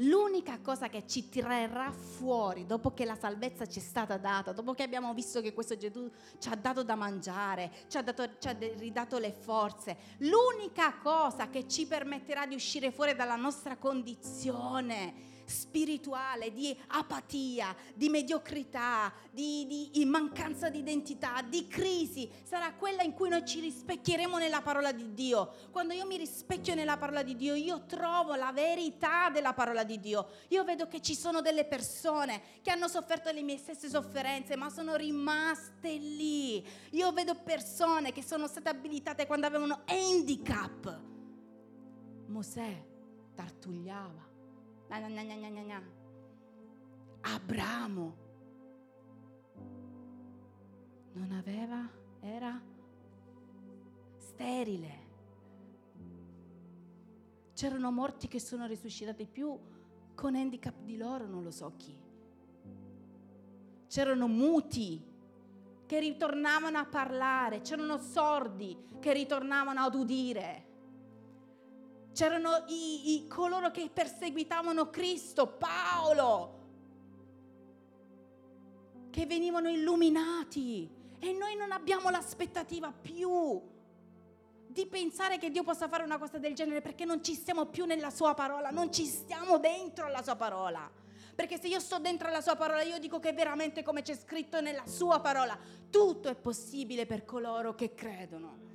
L'unica 0.01 0.61
cosa 0.61 0.89
che 0.89 1.07
ci 1.07 1.31
tirerà 1.31 1.91
fuori 1.91 2.67
dopo 2.67 2.93
che 2.93 3.07
la 3.07 3.17
salvezza 3.17 3.67
ci 3.67 3.79
è 3.79 3.83
stata 3.83 4.19
data, 4.19 4.53
dopo 4.53 4.75
che 4.75 4.83
abbiamo 4.83 5.15
visto 5.15 5.41
che 5.41 5.55
questo 5.55 5.75
Gesù 5.79 6.11
ci 6.39 6.51
ha 6.51 6.55
dato 6.55 6.83
da 6.83 6.97
mangiare, 6.97 7.73
ci 7.89 7.97
ha, 7.97 8.03
dato, 8.03 8.37
ci 8.39 8.47
ha 8.49 8.57
ridato 8.77 9.19
le 9.19 9.33
forze, 9.33 9.97
l'unica 10.19 10.99
cosa 10.99 11.49
che 11.49 11.67
ci 11.67 11.87
permetterà 11.87 12.47
di 12.47 12.55
uscire 12.55 12.93
fuori 12.93 13.15
dalla 13.15 13.37
nostra 13.37 13.79
condizione 13.79 15.36
spirituale, 15.47 16.53
di 16.53 16.77
apatia, 16.89 17.75
di 17.95 18.09
mediocrità, 18.09 19.13
di, 19.31 19.89
di 19.93 20.05
mancanza 20.05 20.69
di 20.69 20.79
identità, 20.79 21.43
di 21.43 21.67
crisi, 21.69 22.29
sarà 22.43 22.73
quella 22.75 23.03
in 23.03 23.13
cui 23.13 23.29
noi 23.29 23.45
ci 23.45 23.61
rispecchieremo 23.61 24.39
nella 24.39 24.63
parola 24.63 24.93
di 24.93 25.15
Dio. 25.15 25.53
Quando 25.71 25.95
io 25.95 26.07
mi 26.07 26.17
rispecchio 26.17 26.75
nella 26.75 26.97
parola 26.97 27.23
di 27.23 27.37
Dio, 27.37 27.55
io 27.55 27.85
trovo 27.87 28.35
la 28.35 28.53
verità 28.53 29.31
della 29.31 29.53
parola 29.53 29.85
di 29.85 30.01
Dio. 30.01 30.29
Io 30.49 30.65
vedo 30.65 30.89
che 30.89 31.01
ci 31.01 31.15
sono 31.15 31.41
delle 31.41 31.65
persone 31.65 32.43
che 32.63 32.71
hanno 32.71 32.89
sofferto 32.89 33.31
le 33.31 33.43
mie 33.43 33.59
stesse 33.59 33.89
sofferenze, 33.89 34.57
ma 34.57 34.71
sono 34.71 34.97
rimaste 34.97 35.97
lì. 35.97 36.65
Io 36.91 37.13
vedo 37.13 37.35
persone 37.35 38.13
che 38.13 38.23
sono 38.23 38.47
state 38.47 38.69
abilitate 38.69 39.27
quando 39.27 39.47
avevano 39.47 39.83
handicap. 39.87 41.01
Mosè 42.27 42.85
tartugliava 43.35 44.35
Abramo 47.21 48.25
non 51.17 51.33
aveva, 51.33 51.89
era 52.21 52.61
sterile. 54.19 55.05
C'erano 57.55 57.91
morti 57.91 58.29
che 58.29 58.39
sono 58.39 58.67
risuscitati 58.67 59.27
più 59.27 59.59
con 60.15 60.35
handicap 60.35 60.79
di 60.83 60.97
loro, 60.97 61.27
non 61.27 61.43
lo 61.43 61.51
so 61.51 61.73
chi. 61.77 61.99
C'erano 63.89 64.29
muti 64.29 65.03
che 65.87 66.01
ritornavano 66.01 66.79
a 66.79 66.85
parlare, 66.85 67.63
c'erano 67.63 67.99
sordi 67.99 68.77
che 69.01 69.13
ritornavano 69.13 69.81
ad 69.81 69.95
udire 69.95 70.65
c'erano 72.17 72.65
i, 72.69 73.15
i, 73.15 73.27
coloro 73.29 73.71
che 73.71 73.91
perseguitavano 73.93 74.89
Cristo, 74.89 75.49
Paolo, 75.49 76.55
che 79.11 79.27
venivano 79.27 79.69
illuminati 79.69 80.89
e 81.19 81.33
noi 81.33 81.57
non 81.57 81.73
abbiamo 81.73 82.09
l'aspettativa 82.09 82.91
più 82.91 83.61
di 84.67 84.87
pensare 84.87 85.37
che 85.37 85.51
Dio 85.51 85.63
possa 85.63 85.89
fare 85.89 86.05
una 86.05 86.17
cosa 86.17 86.39
del 86.39 86.55
genere 86.55 86.81
perché 86.81 87.05
non 87.05 87.23
ci 87.23 87.35
stiamo 87.35 87.67
più 87.67 87.85
nella 87.85 88.09
sua 88.09 88.33
parola, 88.33 88.71
non 88.71 88.91
ci 88.91 89.05
stiamo 89.05 89.59
dentro 89.59 90.07
alla 90.07 90.23
sua 90.23 90.37
parola. 90.37 90.91
Perché 91.35 91.61
se 91.61 91.69
io 91.69 91.81
sto 91.81 91.99
dentro 91.99 92.29
alla 92.29 92.41
sua 92.41 92.57
parola, 92.57 92.81
io 92.81 92.99
dico 92.99 93.19
che 93.19 93.35
veramente 93.35 93.83
come 93.83 94.01
c'è 94.01 94.17
scritto 94.17 94.63
nella 94.63 94.87
sua 94.87 95.21
parola, 95.21 95.59
tutto 95.91 96.31
è 96.31 96.35
possibile 96.35 97.05
per 97.05 97.27
coloro 97.27 97.75
che 97.75 97.93
credono. 97.93 98.66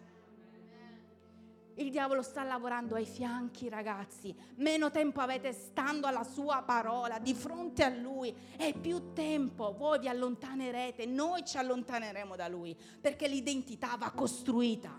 Il 1.76 1.90
diavolo 1.90 2.22
sta 2.22 2.44
lavorando 2.44 2.96
ai 2.96 3.06
fianchi, 3.06 3.70
ragazzi. 3.70 4.36
Meno 4.56 4.92
tempo 4.92 5.22
avete 5.22 5.54
stando 5.54 6.06
alla 6.06 6.24
sua 6.24 6.62
parola, 6.64 7.18
di 7.20 7.34
fronte 7.34 7.84
a 7.84 7.90
lui, 7.90 8.36
e 8.58 8.74
più 8.74 9.14
tempo 9.14 9.74
voi 9.74 10.00
vi 10.00 10.08
allontanerete, 10.08 11.06
noi 11.06 11.46
ci 11.46 11.58
allontaneremo 11.58 12.36
da 12.36 12.48
lui, 12.48 12.76
perché 13.00 13.28
l'identità 13.28 13.96
va 13.98 14.12
costruita 14.12 14.92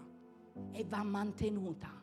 e 0.73 0.85
va 0.85 1.03
mantenuta. 1.03 2.01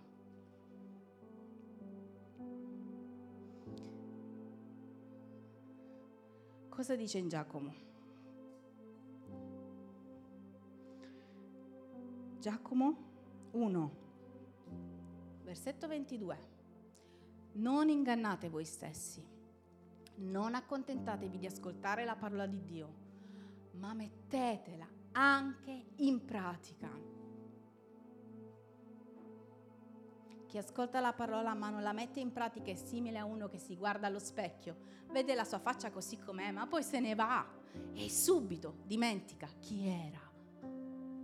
Cosa 6.69 6.95
dice 6.95 7.17
in 7.17 7.27
Giacomo? 7.27 7.73
Giacomo 12.39 12.97
1 13.51 14.07
versetto 15.49 15.87
22. 15.87 16.37
Non 17.53 17.89
ingannate 17.89 18.49
voi 18.49 18.65
stessi, 18.65 19.25
non 20.17 20.53
accontentatevi 20.53 21.39
di 21.39 21.47
ascoltare 21.47 22.05
la 22.05 22.15
parola 22.15 22.45
di 22.45 22.61
Dio, 22.61 22.93
ma 23.71 23.95
mettetela 23.95 24.87
anche 25.13 25.85
in 25.95 26.23
pratica. 26.23 26.87
Chi 30.45 30.57
ascolta 30.59 30.99
la 30.99 31.13
parola 31.13 31.55
ma 31.55 31.71
non 31.71 31.81
la 31.81 31.93
mette 31.93 32.19
in 32.19 32.31
pratica 32.31 32.69
è 32.69 32.75
simile 32.75 33.17
a 33.17 33.25
uno 33.25 33.47
che 33.47 33.57
si 33.57 33.75
guarda 33.75 34.05
allo 34.05 34.19
specchio, 34.19 34.75
vede 35.09 35.33
la 35.33 35.45
sua 35.45 35.57
faccia 35.57 35.89
così 35.89 36.19
com'è, 36.19 36.51
ma 36.51 36.67
poi 36.67 36.83
se 36.83 36.99
ne 36.99 37.15
va 37.15 37.43
e 37.93 38.07
subito 38.07 38.81
dimentica 38.85 39.47
chi 39.57 39.87
era. 39.87 40.21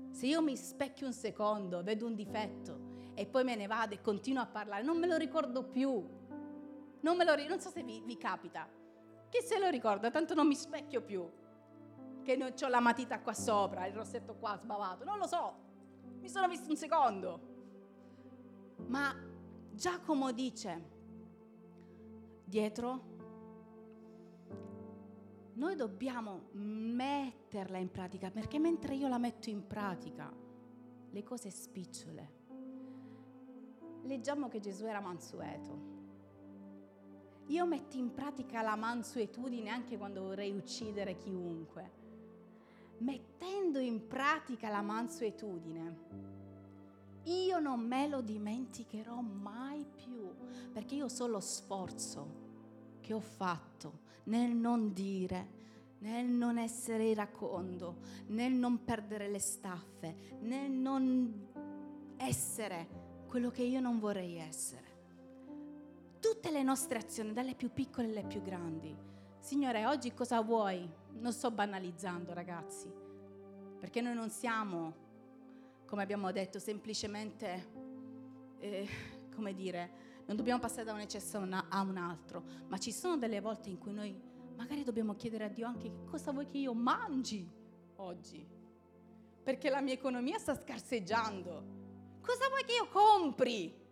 Se 0.09 0.25
io 0.25 0.41
mi 0.41 0.57
specchio 0.57 1.05
un 1.05 1.13
secondo, 1.13 1.83
vedo 1.83 2.07
un 2.07 2.15
difetto 2.15 2.84
e 3.15 3.25
poi 3.25 3.43
me 3.43 3.55
ne 3.55 3.65
vado 3.65 3.93
e 3.93 4.01
continuo 4.01 4.43
a 4.43 4.45
parlare, 4.45 4.83
non 4.83 4.99
me 4.99 5.07
lo 5.07 5.15
ricordo 5.17 5.63
più. 5.63 5.89
Non, 6.99 7.17
lo, 7.17 7.47
non 7.47 7.59
so 7.59 7.69
se 7.69 7.81
vi, 7.81 8.01
vi 8.05 8.17
capita. 8.17 8.67
Chi 9.29 9.41
se 9.41 9.57
lo 9.57 9.69
ricorda? 9.69 10.11
Tanto 10.11 10.33
non 10.33 10.47
mi 10.47 10.55
specchio 10.55 11.01
più. 11.01 11.27
Che 12.23 12.35
non 12.35 12.53
ho 12.59 12.67
la 12.67 12.79
matita 12.79 13.19
qua 13.21 13.33
sopra, 13.33 13.85
il 13.85 13.93
rossetto 13.93 14.35
qua 14.35 14.57
sbavato. 14.57 15.03
Non 15.05 15.17
lo 15.17 15.27
so. 15.27 15.53
Mi 16.19 16.29
sono 16.29 16.47
visto 16.47 16.69
un 16.69 16.75
secondo. 16.75 17.53
Ma 18.87 19.15
Giacomo 19.71 20.31
dice, 20.31 20.89
dietro, 22.43 23.13
noi 25.53 25.75
dobbiamo 25.75 26.49
metterla 26.51 27.77
in 27.77 27.91
pratica, 27.91 28.29
perché 28.29 28.59
mentre 28.59 28.95
io 28.95 29.07
la 29.07 29.17
metto 29.17 29.49
in 29.49 29.65
pratica, 29.67 30.33
le 31.09 31.23
cose 31.23 31.49
spicciole. 31.49 32.34
Leggiamo 34.05 34.47
che 34.49 34.59
Gesù 34.59 34.85
era 34.85 34.99
mansueto. 34.99 35.93
Io 37.47 37.65
metto 37.65 37.97
in 37.97 38.13
pratica 38.13 38.61
la 38.61 38.75
mansuetudine 38.75 39.69
anche 39.69 39.97
quando 39.97 40.21
vorrei 40.21 40.51
uccidere 40.51 41.15
chiunque. 41.15 42.03
Mettendo 42.99 43.79
in 43.79 44.07
pratica 44.07 44.69
la 44.69 44.81
mansuetudine, 44.81 45.97
io 47.23 47.59
non 47.59 47.79
me 47.79 48.07
lo 48.07 48.21
dimenticherò 48.21 49.19
mai 49.21 49.85
più, 49.95 50.31
perché 50.71 50.95
io 50.95 51.07
so 51.07 51.25
lo 51.25 51.39
sforzo 51.39 52.43
che 53.01 53.13
ho 53.13 53.19
fatto 53.19 53.99
nel 54.25 54.55
non 54.55 54.93
dire, 54.93 55.63
nel 55.99 56.27
non 56.27 56.59
essere 56.59 57.09
iracondo, 57.09 57.97
nel 58.27 58.53
non 58.53 58.83
perdere 58.83 59.29
le 59.29 59.39
staffe, 59.39 60.37
nel 60.41 60.71
non 60.71 61.47
essere 62.17 63.04
quello 63.35 63.51
che 63.51 63.63
io 63.63 63.81
non 63.81 63.99
vorrei 63.99 64.37
essere. 64.37 64.93
Tutte 66.21 66.51
le 66.51 66.63
nostre 66.63 66.99
azioni, 66.99 67.33
dalle 67.33 67.53
più 67.53 67.69
piccole 67.69 68.07
alle 68.07 68.23
più 68.23 68.41
grandi. 68.41 68.95
Signore, 69.39 69.85
oggi 69.85 70.13
cosa 70.13 70.39
vuoi? 70.39 70.89
Non 71.19 71.33
sto 71.33 71.51
banalizzando, 71.51 72.33
ragazzi, 72.33 72.89
perché 73.77 73.99
noi 73.99 74.13
non 74.15 74.29
siamo 74.29 74.95
come 75.85 76.01
abbiamo 76.01 76.31
detto, 76.31 76.59
semplicemente, 76.59 77.67
eh, 78.59 78.87
come 79.35 79.53
dire, 79.53 79.91
non 80.27 80.37
dobbiamo 80.37 80.61
passare 80.61 80.85
da 80.85 80.93
un 80.93 81.01
eccesso 81.01 81.37
a 81.37 81.81
un 81.81 81.97
altro, 81.97 82.41
ma 82.69 82.77
ci 82.77 82.93
sono 82.93 83.17
delle 83.17 83.41
volte 83.41 83.67
in 83.67 83.77
cui 83.77 83.91
noi 83.91 84.17
magari 84.55 84.85
dobbiamo 84.85 85.13
chiedere 85.15 85.43
a 85.43 85.49
Dio 85.49 85.67
anche 85.67 85.89
che 85.89 86.05
cosa 86.05 86.31
vuoi 86.31 86.47
che 86.47 86.59
io 86.59 86.73
mangi 86.73 87.45
oggi, 87.97 88.47
perché 89.43 89.69
la 89.69 89.81
mia 89.81 89.93
economia 89.93 90.37
sta 90.37 90.57
scarseggiando. 90.57 91.83
Cosa 92.25 92.47
vuoi 92.49 92.63
che 92.63 92.73
io 92.73 92.87
compri? 92.87 93.83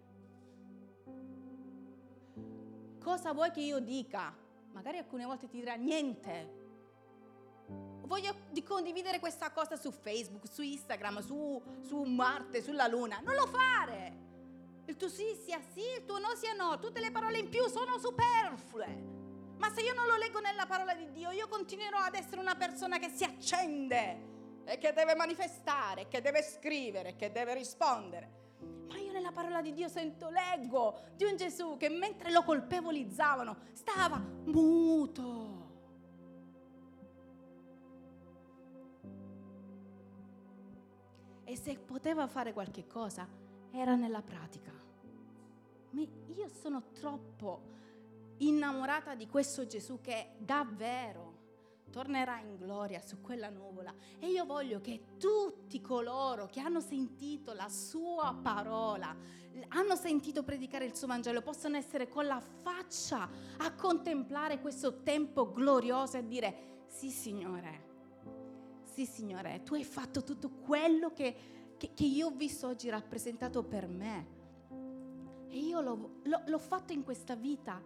Cosa 2.99 3.31
vuoi 3.33 3.51
che 3.51 3.61
io 3.61 3.79
dica? 3.79 4.35
Magari 4.71 4.97
alcune 4.97 5.25
volte 5.25 5.47
ti 5.47 5.57
dirà 5.59 5.75
niente, 5.75 6.61
voglio 8.13 8.35
condividere 8.65 9.19
questa 9.19 9.51
cosa 9.51 9.75
su 9.75 9.91
Facebook, 9.91 10.47
su 10.47 10.61
Instagram, 10.61 11.19
su, 11.19 11.61
su 11.81 12.01
Marte, 12.03 12.61
sulla 12.61 12.87
Luna. 12.87 13.19
Non 13.23 13.35
lo 13.35 13.45
fare! 13.45 14.21
Il 14.85 14.97
tuo 14.97 15.09
sì 15.09 15.35
sia 15.45 15.59
sì, 15.73 15.81
il 15.97 16.05
tuo 16.05 16.17
no 16.17 16.33
sia 16.35 16.53
no. 16.53 16.79
Tutte 16.79 16.99
le 16.99 17.11
parole 17.11 17.37
in 17.37 17.49
più 17.49 17.67
sono 17.67 17.97
superflue. 17.97 19.11
Ma 19.57 19.69
se 19.71 19.81
io 19.81 19.93
non 19.93 20.07
lo 20.07 20.17
leggo 20.17 20.39
nella 20.39 20.65
parola 20.65 20.93
di 20.95 21.11
Dio, 21.11 21.31
io 21.31 21.47
continuerò 21.47 21.99
ad 21.99 22.15
essere 22.15 22.41
una 22.41 22.55
persona 22.55 22.97
che 22.97 23.09
si 23.09 23.23
accende 23.23 24.32
e 24.65 24.77
che 24.77 24.93
deve 24.93 25.15
manifestare, 25.15 26.07
che 26.07 26.21
deve 26.21 26.41
scrivere, 26.41 27.15
che 27.15 27.31
deve 27.31 27.53
rispondere. 27.53 28.41
Ma 28.87 28.97
io 28.97 29.11
nella 29.11 29.31
parola 29.31 29.61
di 29.61 29.73
Dio 29.73 29.87
sento, 29.87 30.29
leggo 30.29 30.99
di 31.15 31.25
un 31.25 31.35
Gesù 31.35 31.77
che 31.77 31.89
mentre 31.89 32.31
lo 32.31 32.43
colpevolizzavano 32.43 33.57
stava 33.73 34.17
muto 34.45 35.53
e 41.53 41.55
se 41.55 41.77
poteva 41.77 42.27
fare 42.27 42.51
qualche 42.51 42.87
cosa 42.87 43.27
era 43.71 43.95
nella 43.95 44.21
pratica. 44.21 44.71
io 45.91 46.47
sono 46.49 46.91
troppo 46.93 47.71
innamorata 48.37 49.13
di 49.13 49.27
questo 49.27 49.67
Gesù 49.67 50.01
che 50.01 50.31
davvero 50.37 51.32
tornerà 51.93 52.39
in 52.39 52.55
gloria 52.57 52.99
su 52.99 53.21
quella 53.21 53.49
nuvola 53.49 53.93
e 54.17 54.27
io 54.27 54.45
voglio 54.45 54.81
che 54.81 55.17
tutti 55.19 55.79
coloro 55.79 56.47
che 56.47 56.59
hanno 56.59 56.79
sentito 56.79 57.53
la 57.53 57.69
sua 57.69 58.35
parola, 58.41 59.15
hanno 59.67 59.95
sentito 59.95 60.41
predicare 60.41 60.85
il 60.85 60.95
suo 60.95 61.05
Vangelo, 61.05 61.43
possano 61.43 61.77
essere 61.77 62.09
con 62.09 62.25
la 62.25 62.41
faccia 62.41 63.29
a 63.57 63.73
contemplare 63.73 64.59
questo 64.59 65.03
tempo 65.03 65.51
glorioso 65.51 66.17
e 66.17 66.25
dire 66.25 66.85
sì 66.87 67.11
Signore, 67.11 67.83
sì 68.91 69.05
Signore, 69.05 69.61
tu 69.61 69.75
hai 69.75 69.83
fatto 69.83 70.23
tutto 70.23 70.49
quello 70.49 71.13
che, 71.13 71.75
che, 71.77 71.93
che 71.93 72.05
io 72.05 72.27
ho 72.27 72.31
visto 72.31 72.65
oggi 72.67 72.89
rappresentato 72.89 73.61
per 73.63 73.87
me. 73.87 74.41
E 75.47 75.59
io 75.59 75.79
l'ho, 75.81 76.15
l'ho, 76.23 76.41
l'ho 76.47 76.57
fatto 76.57 76.91
in 76.91 77.03
questa 77.03 77.35
vita, 77.35 77.79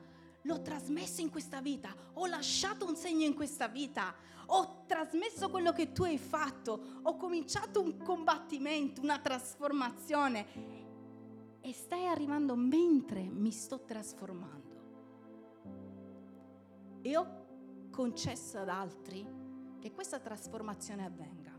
l'ho 0.48 0.62
trasmesso 0.62 1.20
in 1.22 1.30
questa 1.30 1.62
vita, 1.62 1.94
ho 2.14 2.26
lasciato 2.26 2.88
un 2.88 2.96
segno 2.96 3.26
in 3.26 3.36
questa 3.36 3.68
vita, 3.68 4.16
ho 4.48 4.86
trasmesso 4.88 5.50
quello 5.50 5.74
che 5.74 5.92
tu 5.92 6.04
hai 6.04 6.18
fatto, 6.18 7.00
ho 7.04 7.18
cominciato 7.18 7.82
un 7.82 7.98
combattimento, 7.98 9.02
una 9.02 9.20
trasformazione 9.20 10.46
e 11.60 11.74
stai 11.74 12.08
arrivando 12.08 12.56
mentre 12.56 13.24
mi 13.24 13.52
sto 13.52 13.82
trasformando. 13.82 14.76
E 17.02 17.18
ho 17.18 17.46
concesso 17.92 18.58
ad 18.58 18.70
altri 18.70 19.28
che 19.80 19.92
questa 19.92 20.20
trasformazione 20.20 21.04
avvenga. 21.04 21.56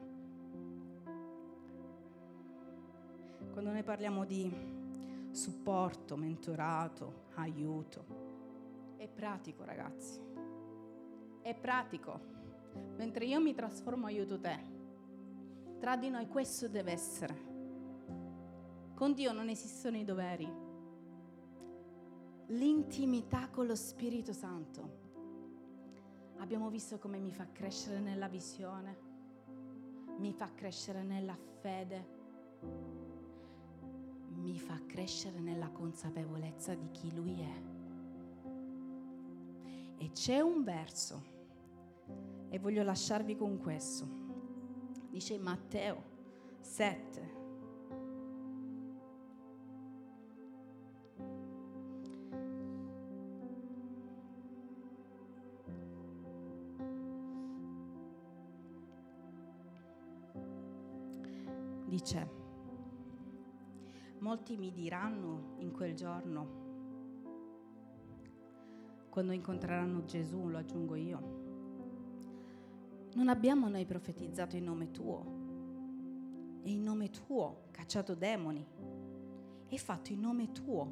Quando 3.53 3.71
noi 3.71 3.83
parliamo 3.83 4.25
di 4.25 4.51
supporto, 5.31 6.17
mentorato, 6.17 7.27
aiuto, 7.35 8.18
è 8.99 9.09
pratico 9.09 9.65
ragazzi, 9.65 10.21
è 11.41 11.55
pratico. 11.55 12.37
Mentre 12.97 13.25
io 13.25 13.41
mi 13.41 13.55
trasformo, 13.55 14.07
aiuto 14.07 14.39
te. 14.39 14.77
Tra 15.79 15.97
di 15.97 16.11
noi 16.11 16.29
questo 16.29 16.69
deve 16.69 16.93
essere. 16.93 17.47
Con 18.95 19.15
Dio 19.15 19.33
non 19.33 19.49
esistono 19.49 19.97
i 19.97 20.05
doveri. 20.05 20.67
L'intimità 22.49 23.49
con 23.49 23.67
lo 23.67 23.75
Spirito 23.75 24.33
Santo 24.33 25.07
abbiamo 26.39 26.71
visto 26.71 26.99
come 26.99 27.19
mi 27.19 27.33
fa 27.33 27.47
crescere 27.53 28.01
nella 28.01 28.29
visione, 28.29 28.97
mi 30.19 30.33
fa 30.33 30.53
crescere 30.55 31.03
nella 31.03 31.37
fede, 31.61 32.07
mi 34.35 34.59
fa 34.59 34.81
crescere 34.87 35.41
nella 35.41 35.69
consapevolezza 35.69 36.75
di 36.75 36.91
chi 36.91 37.15
Lui 37.15 37.41
è. 37.41 37.78
E 39.99 40.13
c'è 40.13 40.41
un 40.41 40.63
verso, 40.63 41.23
e 42.49 42.59
voglio 42.59 42.83
lasciarvi 42.83 43.37
con 43.37 43.59
questo, 43.59 44.07
dice 45.11 45.39
Matteo 45.39 46.03
7, 46.61 47.37
dice, 61.87 62.31
molti 64.21 64.57
mi 64.57 64.71
diranno 64.71 65.55
in 65.59 65.73
quel 65.73 65.95
giorno, 65.95 66.68
quando 69.19 69.35
incontreranno 69.35 70.05
Gesù, 70.05 70.47
lo 70.47 70.59
aggiungo 70.59 70.95
io, 70.95 71.19
non 73.15 73.29
abbiamo 73.29 73.69
noi 73.69 73.85
profetizzato 73.85 74.55
in 74.55 74.63
nome 74.63 74.93
tuo 74.93 76.61
e 76.63 76.71
in 76.71 76.85
nome 76.85 77.11
tuo 77.11 77.65
cacciato 77.73 78.15
demoni 78.15 78.65
e 79.67 79.77
fatto 79.77 80.13
in 80.13 80.21
nome 80.21 80.53
tuo 80.53 80.89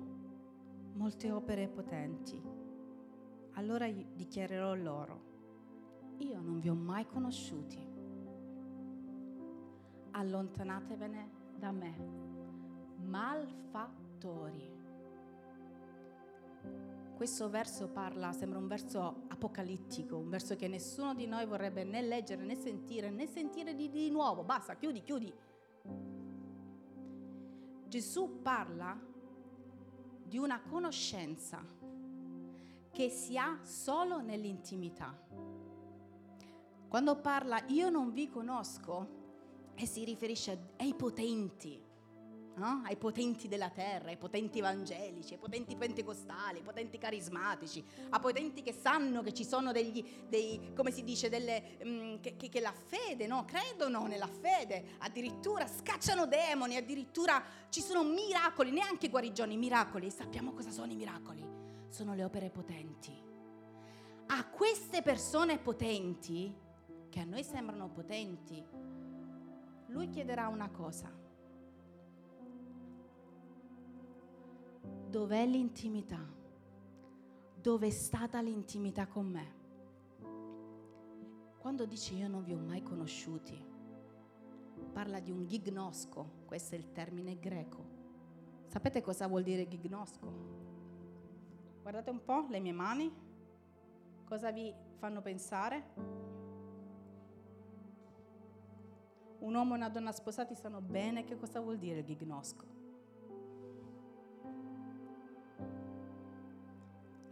molte 0.94 1.30
opere 1.30 1.68
potenti. 1.68 2.42
Allora 3.52 3.88
dichiarerò 3.88 4.74
loro, 4.74 5.20
io 6.16 6.40
non 6.40 6.58
vi 6.58 6.68
ho 6.68 6.74
mai 6.74 7.06
conosciuti 7.06 7.78
allontanatevene 10.10 11.30
da 11.60 11.70
me, 11.70 11.94
malfattori. 13.04 14.74
Questo 17.16 17.48
verso 17.48 17.88
parla, 17.88 18.30
sembra 18.32 18.58
un 18.58 18.68
verso 18.68 19.24
apocalittico, 19.28 20.18
un 20.18 20.28
verso 20.28 20.54
che 20.54 20.68
nessuno 20.68 21.14
di 21.14 21.26
noi 21.26 21.46
vorrebbe 21.46 21.82
né 21.82 22.02
leggere 22.02 22.44
né 22.44 22.54
sentire, 22.54 23.10
né 23.10 23.26
sentire 23.26 23.74
di, 23.74 23.88
di 23.88 24.10
nuovo. 24.10 24.44
Basta, 24.44 24.76
chiudi, 24.76 25.02
chiudi. 25.02 25.32
Gesù 27.88 28.42
parla 28.42 29.00
di 30.24 30.36
una 30.36 30.60
conoscenza 30.60 31.64
che 32.90 33.08
si 33.08 33.38
ha 33.38 33.60
solo 33.62 34.20
nell'intimità. 34.20 35.18
Quando 36.88 37.16
parla 37.16 37.64
io 37.68 37.88
non 37.88 38.12
vi 38.12 38.28
conosco 38.28 39.14
e 39.74 39.86
si 39.86 40.04
riferisce 40.04 40.72
ai 40.76 40.94
potenti, 40.94 41.82
no? 42.56 42.82
ai 42.84 42.96
potenti 42.96 43.48
della 43.48 43.70
terra, 43.70 44.08
ai 44.08 44.16
potenti 44.16 44.58
evangelici, 44.58 45.34
ai 45.34 45.38
potenti 45.38 45.76
pentecostali, 45.76 46.58
ai 46.58 46.64
potenti 46.64 46.98
carismatici, 46.98 47.84
a 48.10 48.18
potenti 48.18 48.62
che 48.62 48.72
sanno 48.72 49.22
che 49.22 49.32
ci 49.32 49.44
sono 49.44 49.72
degli, 49.72 50.04
dei, 50.28 50.72
come 50.74 50.90
si 50.90 51.04
dice, 51.04 51.28
delle, 51.28 51.76
um, 51.82 52.20
che, 52.20 52.36
che, 52.36 52.48
che, 52.48 52.60
la 52.60 52.72
fede, 52.72 53.26
no? 53.26 53.44
credono 53.44 54.06
nella 54.06 54.28
fede, 54.28 54.96
addirittura 54.98 55.66
scacciano 55.66 56.26
demoni, 56.26 56.76
addirittura 56.76 57.42
ci 57.68 57.80
sono 57.80 58.02
miracoli, 58.02 58.70
neanche 58.70 59.08
guarigioni, 59.08 59.56
miracoli. 59.56 60.10
Sappiamo 60.10 60.52
cosa 60.52 60.70
sono 60.70 60.92
i 60.92 60.96
miracoli? 60.96 61.44
Sono 61.88 62.14
le 62.14 62.24
opere 62.24 62.50
potenti. 62.50 63.24
A 64.28 64.44
queste 64.48 65.02
persone 65.02 65.58
potenti, 65.58 66.52
che 67.08 67.20
a 67.20 67.24
noi 67.24 67.44
sembrano 67.44 67.88
potenti, 67.88 68.64
lui 69.88 70.08
chiederà 70.08 70.48
una 70.48 70.68
cosa 70.68 71.24
dov'è 75.08 75.46
l'intimità? 75.46 76.24
Dove 77.60 77.86
è 77.86 77.90
stata 77.90 78.40
l'intimità 78.40 79.06
con 79.06 79.26
me? 79.26 79.54
Quando 81.58 81.84
dice 81.86 82.14
io 82.14 82.28
non 82.28 82.44
vi 82.44 82.52
ho 82.52 82.58
mai 82.58 82.82
conosciuti, 82.82 83.60
parla 84.92 85.20
di 85.20 85.30
un 85.30 85.46
gignosco, 85.46 86.44
questo 86.44 86.74
è 86.74 86.78
il 86.78 86.92
termine 86.92 87.38
greco. 87.38 87.84
Sapete 88.66 89.02
cosa 89.02 89.26
vuol 89.26 89.42
dire 89.42 89.66
gignosco? 89.66 90.32
Guardate 91.82 92.10
un 92.10 92.22
po' 92.22 92.46
le 92.48 92.60
mie 92.60 92.72
mani, 92.72 93.12
cosa 94.24 94.50
vi 94.50 94.72
fanno 94.98 95.22
pensare? 95.22 95.84
Un 99.38 99.54
uomo 99.54 99.74
e 99.74 99.76
una 99.76 99.88
donna 99.88 100.12
sposati 100.12 100.54
sanno 100.54 100.80
bene 100.80 101.24
che 101.24 101.36
cosa 101.36 101.60
vuol 101.60 101.78
dire 101.78 102.04
gignosco. 102.04 102.75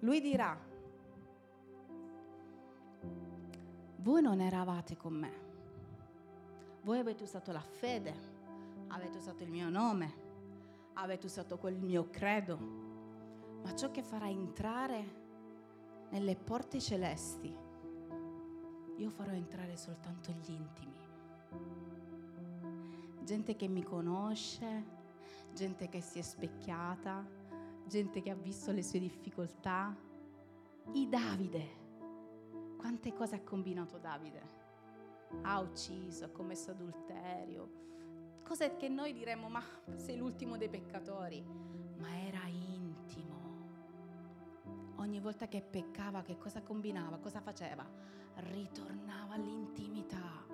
Lui 0.05 0.21
dirà, 0.21 0.55
voi 3.97 4.21
non 4.21 4.43
eravate 4.43 4.99
con 4.99 5.15
me, 5.15 5.33
voi 6.83 6.99
avete 6.99 7.23
usato 7.23 7.53
la 7.53 7.63
fede, 7.63 8.15
avete 8.89 9.17
usato 9.17 9.45
il 9.45 9.49
mio 9.49 9.71
nome, 9.71 10.13
avete 10.93 11.25
usato 11.25 11.57
quel 11.57 11.79
mio 11.79 12.11
credo, 12.11 12.59
ma 13.63 13.75
ciò 13.75 13.91
che 13.91 14.03
farà 14.03 14.29
entrare 14.29 15.23
nelle 16.11 16.37
porte 16.37 16.83
celesti, 16.83 17.57
io 18.97 19.09
farò 19.09 19.33
entrare 19.33 19.79
soltanto 19.79 20.33
gli 20.33 20.51
intimi. 20.51 21.03
Gente 23.25 23.57
che 23.57 23.69
mi 23.69 23.83
conosce, 23.83 24.85
gente 25.55 25.89
che 25.89 26.03
si 26.03 26.19
è 26.19 26.23
specchiata, 26.23 27.25
gente 27.87 28.23
che 28.23 28.31
ha 28.31 28.35
visto 28.35 28.73
le 28.73 28.83
sue 28.83 28.99
difficoltà. 28.99 29.95
I 30.93 31.09
Davide. 31.09 31.83
Quante 32.77 33.13
cose 33.13 33.37
ha 33.37 33.43
combinato 33.43 33.99
Davide? 33.99 34.63
Ha 35.43 35.59
ucciso, 35.61 36.25
ha 36.25 36.29
commesso 36.29 36.71
adulterio. 36.71 37.83
Cose 38.43 38.77
che 38.77 38.89
noi 38.89 39.13
diremmo, 39.13 39.49
ma 39.49 39.63
sei 39.97 40.17
l'ultimo 40.17 40.57
dei 40.57 40.69
peccatori. 40.69 41.43
Ma 41.99 42.19
era 42.19 42.47
intimo. 42.47 43.33
Ogni 44.97 45.21
volta 45.21 45.49
che 45.49 45.63
peccava, 45.63 46.23
che 46.23 46.37
cosa 46.37 46.63
combinava? 46.63 47.19
Cosa 47.19 47.41
faceva? 47.41 47.87
Ritornava 48.37 49.35
all'intimità. 49.35 50.45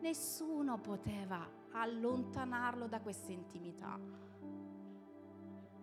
Nessuno 0.00 0.78
poteva 0.78 1.46
allontanarlo 1.72 2.86
da 2.88 3.00
questa 3.00 3.32
intimità 3.32 3.98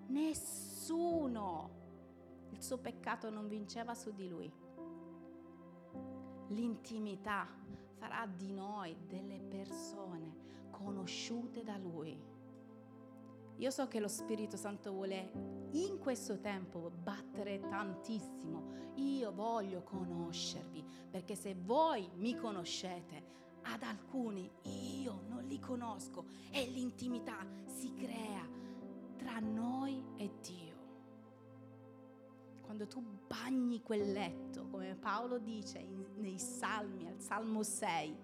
Nessuno. 0.07 1.69
Il 2.51 2.61
suo 2.61 2.77
peccato 2.77 3.29
non 3.29 3.47
vinceva 3.47 3.93
su 3.93 4.11
di 4.11 4.27
lui. 4.27 4.51
L'intimità 6.49 7.47
farà 7.97 8.25
di 8.25 8.51
noi 8.53 8.95
delle 9.05 9.39
persone 9.39 10.45
conosciute 10.71 11.63
da 11.63 11.77
lui. 11.77 12.35
Io 13.57 13.71
so 13.71 13.87
che 13.87 13.99
lo 13.99 14.07
Spirito 14.07 14.55
Santo 14.55 14.91
vuole 14.91 15.31
in 15.71 15.97
questo 15.97 16.39
tempo 16.39 16.91
battere 16.91 17.59
tantissimo. 17.59 18.93
Io 18.95 19.31
voglio 19.31 19.81
conoscervi, 19.81 20.85
perché 21.09 21.35
se 21.35 21.55
voi 21.55 22.07
mi 22.15 22.35
conoscete, 22.35 23.35
ad 23.63 23.81
alcuni 23.81 24.49
io 25.01 25.21
non 25.27 25.43
li 25.45 25.59
conosco 25.59 26.25
e 26.51 26.65
l'intimità 26.67 27.45
si 27.65 27.93
crea 27.93 28.47
tra 29.17 29.39
noi 29.39 30.03
e 30.15 30.31
Dio. 30.41 30.75
Quando 32.61 32.87
tu 32.87 33.01
bagni 33.27 33.81
quel 33.81 34.11
letto, 34.11 34.67
come 34.67 34.95
Paolo 34.95 35.37
dice 35.39 35.85
nei 36.15 36.37
salmi, 36.37 37.07
al 37.07 37.19
Salmo 37.19 37.63
6, 37.63 38.17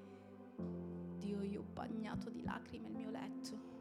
Dio 1.17 1.41
io 1.41 1.61
ho 1.61 1.65
bagnato 1.73 2.29
di 2.29 2.43
lacrime 2.43 2.87
il 2.87 2.95
mio 2.95 3.09
letto. 3.09 3.71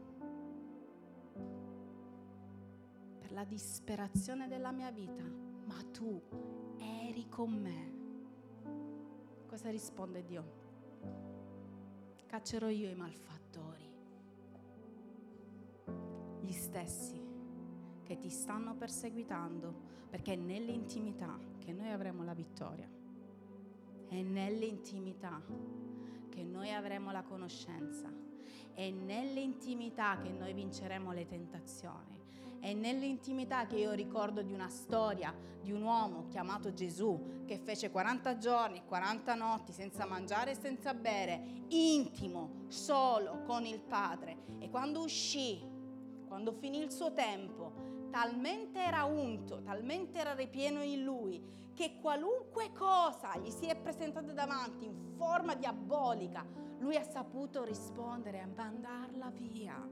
Per 3.18 3.33
la 3.33 3.44
disperazione 3.44 4.48
della 4.48 4.72
mia 4.72 4.90
vita, 4.90 5.25
ma 5.25 5.83
tu 5.92 6.20
eri 6.79 7.29
con 7.29 7.51
me. 7.53 8.01
Cosa 9.46 9.70
risponde 9.70 10.25
Dio? 10.25 10.61
Caccerò 12.27 12.68
io 12.68 12.88
i 12.88 12.94
malfattori 12.94 13.91
gli 16.42 16.52
stessi 16.52 17.20
che 18.02 18.18
ti 18.18 18.28
stanno 18.28 18.74
perseguitando, 18.74 19.90
perché 20.11 20.35
è 20.35 20.37
nell'intimità 20.37 21.38
che 21.59 21.72
noi 21.72 21.90
avremo 21.90 22.24
la 22.24 22.35
vittoria. 22.35 22.88
È 24.09 24.20
nell'intimità 24.20 25.40
che 26.28 26.42
noi 26.42 26.72
avremo 26.72 27.12
la 27.12 27.22
conoscenza. 27.22 28.12
È 28.74 28.90
nell'intimità 28.90 30.18
che 30.18 30.31
noi 30.31 30.52
vinceremo 30.52 31.12
le 31.12 31.26
tentazioni. 31.26 32.20
È 32.59 32.72
nell'intimità 32.74 33.66
che 33.66 33.76
io 33.76 33.92
ricordo 33.92 34.42
di 34.42 34.52
una 34.52 34.68
storia 34.68 35.35
di 35.62 35.72
un 35.72 35.83
uomo 35.83 36.26
chiamato 36.28 36.72
Gesù 36.72 37.44
che 37.46 37.59
fece 37.59 37.90
40 37.90 38.38
giorni, 38.38 38.83
40 38.85 39.35
notti 39.35 39.72
senza 39.72 40.07
mangiare 40.07 40.52
e 40.52 40.57
senza 40.57 40.92
bere, 40.94 41.64
intimo, 41.68 42.64
solo 42.68 43.42
con 43.44 43.64
il 43.64 43.81
Padre. 43.81 44.38
E 44.59 44.68
quando 44.70 45.02
uscì 45.02 45.71
quando 46.32 46.52
finì 46.52 46.78
il 46.78 46.90
suo 46.90 47.12
tempo, 47.12 48.08
talmente 48.10 48.78
era 48.78 49.04
unto, 49.04 49.60
talmente 49.60 50.18
era 50.18 50.32
ripieno 50.32 50.82
in 50.82 51.04
lui, 51.04 51.44
che 51.74 51.98
qualunque 52.00 52.72
cosa 52.72 53.36
gli 53.36 53.50
si 53.50 53.66
è 53.66 53.76
presentata 53.76 54.32
davanti 54.32 54.86
in 54.86 55.12
forma 55.18 55.54
diabolica, 55.54 56.42
lui 56.78 56.96
ha 56.96 57.02
saputo 57.02 57.64
rispondere 57.64 58.40
e 58.40 58.46
mandarla 58.46 59.30
via. 59.36 59.86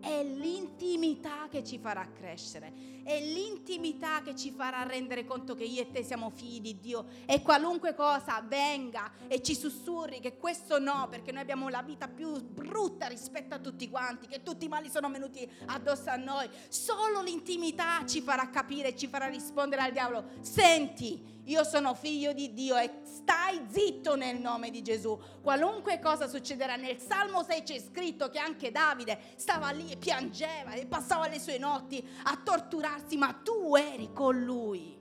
È 0.00 0.22
l'intimità 0.22 1.48
che 1.50 1.62
ci 1.62 1.78
farà 1.78 2.08
crescere, 2.12 2.72
è 3.02 3.20
l'intimità 3.20 4.22
che 4.22 4.34
ci 4.34 4.50
farà 4.50 4.82
rendere 4.82 5.24
conto 5.24 5.54
che 5.54 5.64
io 5.64 5.82
e 5.82 5.90
te 5.90 6.02
siamo 6.02 6.30
figli 6.30 6.60
di 6.60 6.78
Dio. 6.78 7.06
E 7.26 7.42
qualunque 7.42 7.94
cosa 7.94 8.42
venga 8.46 9.12
e 9.28 9.42
ci 9.42 9.54
sussurri 9.54 10.20
che 10.20 10.36
questo 10.36 10.78
no, 10.78 11.06
perché 11.10 11.32
noi 11.32 11.42
abbiamo 11.42 11.68
la 11.68 11.82
vita 11.82 12.08
più 12.08 12.40
brutta 12.40 13.06
rispetto 13.06 13.54
a 13.54 13.58
tutti 13.58 13.88
quanti, 13.90 14.26
che 14.26 14.42
tutti 14.42 14.64
i 14.64 14.68
mali 14.68 14.88
sono 14.88 15.10
venuti 15.10 15.48
addosso 15.66 16.10
a 16.10 16.16
noi, 16.16 16.48
solo 16.68 17.22
l'intimità 17.22 18.04
ci 18.06 18.20
farà 18.20 18.48
capire 18.48 18.96
ci 18.96 19.08
farà 19.08 19.26
rispondere 19.26 19.82
al 19.82 19.92
diavolo, 19.92 20.24
senti, 20.40 21.39
io 21.50 21.64
sono 21.64 21.94
figlio 21.94 22.32
di 22.32 22.52
Dio 22.52 22.76
e 22.76 23.00
stai 23.02 23.60
zitto 23.68 24.14
nel 24.14 24.38
nome 24.38 24.70
di 24.70 24.82
Gesù. 24.82 25.18
Qualunque 25.42 25.98
cosa 25.98 26.28
succederà, 26.28 26.76
nel 26.76 26.98
Salmo 26.98 27.42
6 27.42 27.62
c'è 27.64 27.80
scritto 27.80 28.30
che 28.30 28.38
anche 28.38 28.70
Davide 28.70 29.18
stava 29.34 29.70
lì 29.70 29.90
e 29.90 29.96
piangeva 29.96 30.74
e 30.74 30.86
passava 30.86 31.26
le 31.26 31.40
sue 31.40 31.58
notti 31.58 32.06
a 32.22 32.40
torturarsi, 32.42 33.16
ma 33.16 33.32
tu 33.32 33.74
eri 33.74 34.12
con 34.12 34.40
lui. 34.40 34.96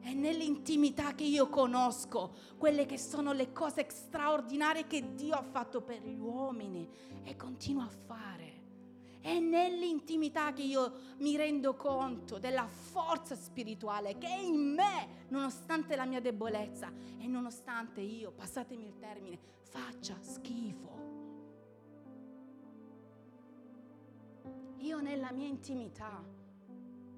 È 0.00 0.12
nell'intimità 0.12 1.16
che 1.16 1.24
io 1.24 1.48
conosco 1.48 2.36
quelle 2.56 2.86
che 2.86 2.96
sono 2.96 3.32
le 3.32 3.50
cose 3.52 3.84
straordinarie 3.90 4.86
che 4.86 5.14
Dio 5.14 5.34
ha 5.34 5.42
fatto 5.42 5.82
per 5.82 6.00
gli 6.02 6.18
uomini 6.18 6.88
e 7.24 7.34
continua 7.34 7.82
a 7.82 7.90
fare. 8.06 8.57
È 9.20 9.38
nell'intimità 9.38 10.52
che 10.52 10.62
io 10.62 10.92
mi 11.18 11.36
rendo 11.36 11.74
conto 11.74 12.38
della 12.38 12.66
forza 12.66 13.34
spirituale 13.34 14.16
che 14.16 14.28
è 14.28 14.38
in 14.38 14.74
me, 14.74 15.26
nonostante 15.28 15.96
la 15.96 16.06
mia 16.06 16.20
debolezza 16.20 16.90
e 17.18 17.26
nonostante 17.26 18.00
io, 18.00 18.30
passatemi 18.30 18.86
il 18.86 18.98
termine, 18.98 19.38
faccia 19.62 20.16
schifo. 20.20 20.96
Io 24.78 25.00
nella 25.00 25.32
mia 25.32 25.48
intimità, 25.48 26.22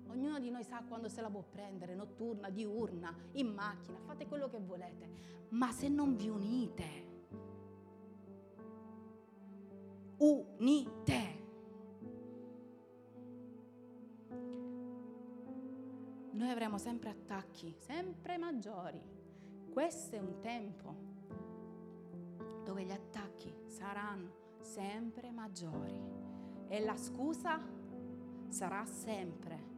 ognuno 0.08 0.40
di 0.40 0.50
noi 0.50 0.64
sa 0.64 0.82
quando 0.88 1.08
se 1.08 1.20
la 1.20 1.28
può 1.28 1.44
prendere, 1.48 1.94
notturna, 1.94 2.48
diurna, 2.48 3.14
in 3.32 3.52
macchina, 3.52 3.98
fate 4.00 4.26
quello 4.26 4.48
che 4.48 4.58
volete, 4.58 5.08
ma 5.50 5.70
se 5.70 5.88
non 5.88 6.16
vi 6.16 6.28
unite, 6.28 7.08
unite. 10.16 11.19
Noi 16.40 16.48
avremo 16.48 16.79
sempre 16.79 17.11
attacchi, 17.11 17.74
sempre 17.76 18.38
maggiori. 18.38 18.98
Questo 19.70 20.16
è 20.16 20.20
un 20.20 20.40
tempo 20.40 20.94
dove 22.64 22.83
gli 22.83 22.90
attacchi 22.90 23.55
saranno 23.66 24.57
sempre 24.62 25.33
maggiori 25.33 26.00
e 26.66 26.81
la 26.81 26.96
scusa 26.96 27.61
sarà 28.48 28.87
sempre 28.87 29.68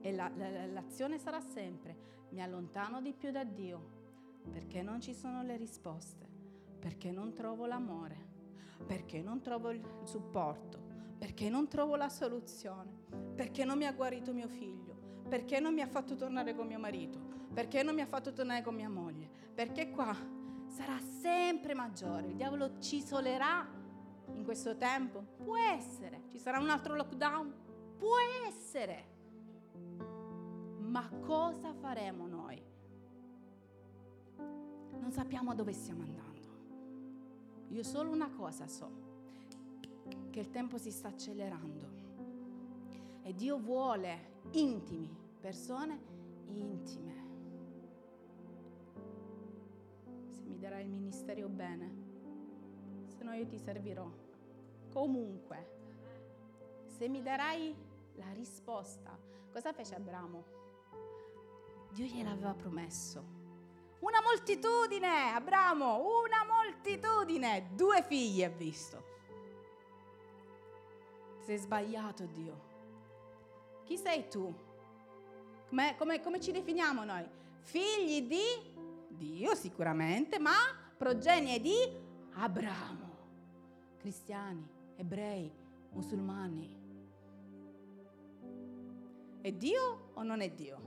e 0.00 0.14
la, 0.14 0.32
la, 0.34 0.64
l'azione 0.64 1.18
sarà 1.18 1.42
sempre 1.42 2.26
mi 2.30 2.40
allontano 2.40 3.02
di 3.02 3.12
più 3.12 3.30
da 3.30 3.44
Dio 3.44 4.46
perché 4.50 4.80
non 4.80 5.02
ci 5.02 5.12
sono 5.12 5.42
le 5.42 5.58
risposte, 5.58 6.26
perché 6.78 7.10
non 7.10 7.34
trovo 7.34 7.66
l'amore 7.66 8.28
perché 8.86 9.20
non 9.20 9.42
trovo 9.42 9.72
il 9.72 9.82
supporto, 10.04 10.78
perché 11.18 11.50
non 11.50 11.68
trovo 11.68 11.96
la 11.96 12.08
soluzione, 12.08 12.90
perché 13.34 13.66
non 13.66 13.76
mi 13.76 13.84
ha 13.84 13.92
guarito 13.92 14.32
mio 14.32 14.48
figlio, 14.48 14.87
perché 15.28 15.60
non 15.60 15.74
mi 15.74 15.82
ha 15.82 15.86
fatto 15.86 16.16
tornare 16.16 16.54
con 16.54 16.66
mio 16.66 16.78
marito, 16.78 17.18
perché 17.52 17.82
non 17.82 17.94
mi 17.94 18.00
ha 18.00 18.06
fatto 18.06 18.32
tornare 18.32 18.62
con 18.62 18.74
mia 18.74 18.88
moglie, 18.88 19.28
perché 19.54 19.90
qua 19.90 20.16
sarà 20.66 20.98
sempre 21.20 21.74
maggiore, 21.74 22.28
il 22.28 22.34
diavolo 22.34 22.78
ci 22.78 22.96
isolerà 22.96 23.66
in 24.34 24.44
questo 24.44 24.76
tempo, 24.76 25.22
può 25.36 25.56
essere, 25.56 26.22
ci 26.30 26.38
sarà 26.38 26.58
un 26.58 26.70
altro 26.70 26.94
lockdown, 26.94 27.54
può 27.98 28.16
essere, 28.46 29.16
ma 30.78 31.08
cosa 31.20 31.72
faremo 31.74 32.26
noi? 32.26 32.62
Non 34.98 35.12
sappiamo 35.12 35.54
dove 35.54 35.72
stiamo 35.72 36.02
andando. 36.02 36.26
Io 37.68 37.82
solo 37.82 38.10
una 38.10 38.30
cosa 38.30 38.66
so, 38.66 38.90
che 40.30 40.40
il 40.40 40.50
tempo 40.50 40.78
si 40.78 40.90
sta 40.90 41.08
accelerando 41.08 41.97
e 43.28 43.34
Dio 43.34 43.58
vuole 43.58 44.46
intimi, 44.52 45.14
persone 45.38 46.00
intime. 46.46 47.26
Se 50.28 50.40
mi 50.46 50.58
darai 50.58 50.84
il 50.84 50.88
ministero 50.88 51.46
bene, 51.46 51.92
se 53.04 53.22
no 53.22 53.34
io 53.34 53.46
ti 53.46 53.58
servirò. 53.58 54.10
Comunque, 54.90 56.86
se 56.86 57.06
mi 57.06 57.20
darai 57.20 57.76
la 58.14 58.32
risposta, 58.32 59.14
cosa 59.52 59.74
fece 59.74 59.94
Abramo? 59.94 60.44
Dio 61.92 62.06
gliel'aveva 62.06 62.54
promesso 62.54 63.36
una 64.00 64.22
moltitudine, 64.22 65.32
Abramo, 65.34 65.98
una 65.98 66.46
moltitudine, 66.46 67.72
due 67.74 68.02
figli 68.04 68.42
ha 68.42 68.48
visto. 68.48 69.04
Sei 71.40 71.58
sbagliato 71.58 72.24
Dio. 72.24 72.67
Chi 73.88 73.96
sei 73.96 74.28
tu? 74.28 74.54
Come, 75.70 75.96
come, 75.96 76.20
come 76.20 76.40
ci 76.40 76.52
definiamo 76.52 77.04
noi? 77.04 77.26
Figli 77.60 78.26
di 78.26 78.44
Dio 79.08 79.54
sicuramente, 79.54 80.38
ma 80.38 80.52
progenie 80.94 81.58
di 81.58 81.74
Abramo. 82.34 83.16
Cristiani, 83.96 84.68
ebrei, 84.94 85.50
musulmani. 85.92 86.76
È 89.40 89.52
Dio 89.52 90.10
o 90.12 90.22
non 90.22 90.42
è 90.42 90.50
Dio? 90.50 90.80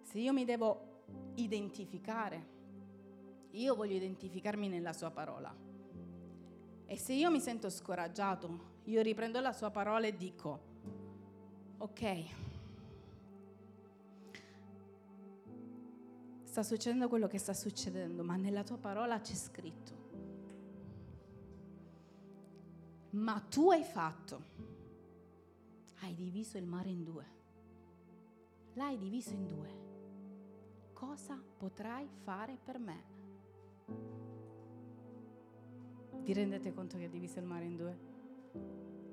Se 0.00 0.18
io 0.18 0.32
mi 0.32 0.46
devo 0.46 1.02
identificare, 1.34 2.46
io 3.50 3.74
voglio 3.74 3.96
identificarmi 3.96 4.66
nella 4.66 4.94
sua 4.94 5.10
parola. 5.10 5.54
E 6.86 6.96
se 6.96 7.12
io 7.12 7.30
mi 7.30 7.38
sento 7.38 7.68
scoraggiato, 7.68 8.76
io 8.88 9.02
riprendo 9.02 9.40
la 9.40 9.52
sua 9.52 9.70
parola 9.70 10.06
e 10.06 10.16
dico, 10.16 10.60
ok, 11.78 12.24
sta 16.42 16.62
succedendo 16.62 17.08
quello 17.08 17.26
che 17.26 17.38
sta 17.38 17.54
succedendo, 17.54 18.22
ma 18.24 18.36
nella 18.36 18.64
tua 18.64 18.78
parola 18.78 19.20
c'è 19.20 19.34
scritto. 19.34 19.96
Ma 23.10 23.40
tu 23.48 23.70
hai 23.70 23.84
fatto, 23.84 24.42
hai 26.00 26.14
diviso 26.14 26.58
il 26.58 26.66
mare 26.66 26.88
in 26.88 27.04
due. 27.04 27.36
L'hai 28.74 28.96
diviso 28.96 29.32
in 29.32 29.46
due 29.46 29.86
cosa 30.98 31.40
potrai 31.56 32.08
fare 32.24 32.58
per 32.60 32.78
me? 32.80 33.02
Vi 36.22 36.32
rendete 36.32 36.72
conto 36.72 36.98
che 36.98 37.04
ha 37.04 37.08
diviso 37.08 37.38
il 37.38 37.44
mare 37.44 37.66
in 37.66 37.76
due? 37.76 38.07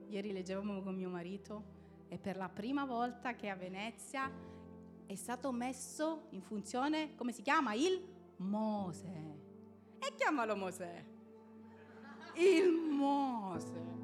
Ieri 0.08 0.32
leggevamo 0.32 0.82
con 0.82 0.96
mio 0.96 1.10
marito 1.10 1.74
e 2.08 2.18
per 2.18 2.38
la 2.38 2.50
prima 2.50 2.86
volta 2.86 3.36
che 3.36 3.50
a 3.50 3.56
Venezia 3.56 4.32
è 5.06 5.16
stato 5.16 5.52
messo 5.52 6.28
in 6.30 6.42
funzione, 6.42 7.16
come 7.16 7.32
si 7.32 7.42
chiama? 7.42 7.74
Il 7.74 8.02
Mose. 8.38 9.44
E 10.00 10.14
chiamalo 10.16 10.56
Mosè. 10.56 11.06
Il 12.36 12.72
Mose. 12.72 14.04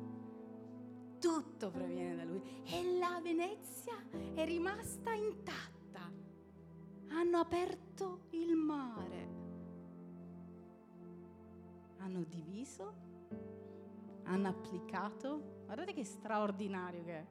Tutto 1.19 1.69
proviene 1.69 2.15
da 2.15 2.23
lui. 2.23 2.41
E 2.65 2.97
la 2.97 3.19
Venezia 3.21 3.95
è 4.33 4.45
rimasta 4.45 5.13
intatta 5.13 5.79
hanno 7.13 7.37
aperto 7.39 8.21
il 8.31 8.55
mare, 8.55 9.29
hanno 11.97 12.23
diviso, 12.23 13.09
hanno 14.23 14.47
applicato, 14.47 15.63
guardate 15.65 15.93
che 15.93 16.03
straordinario 16.03 17.03
che 17.03 17.13
è. 17.13 17.25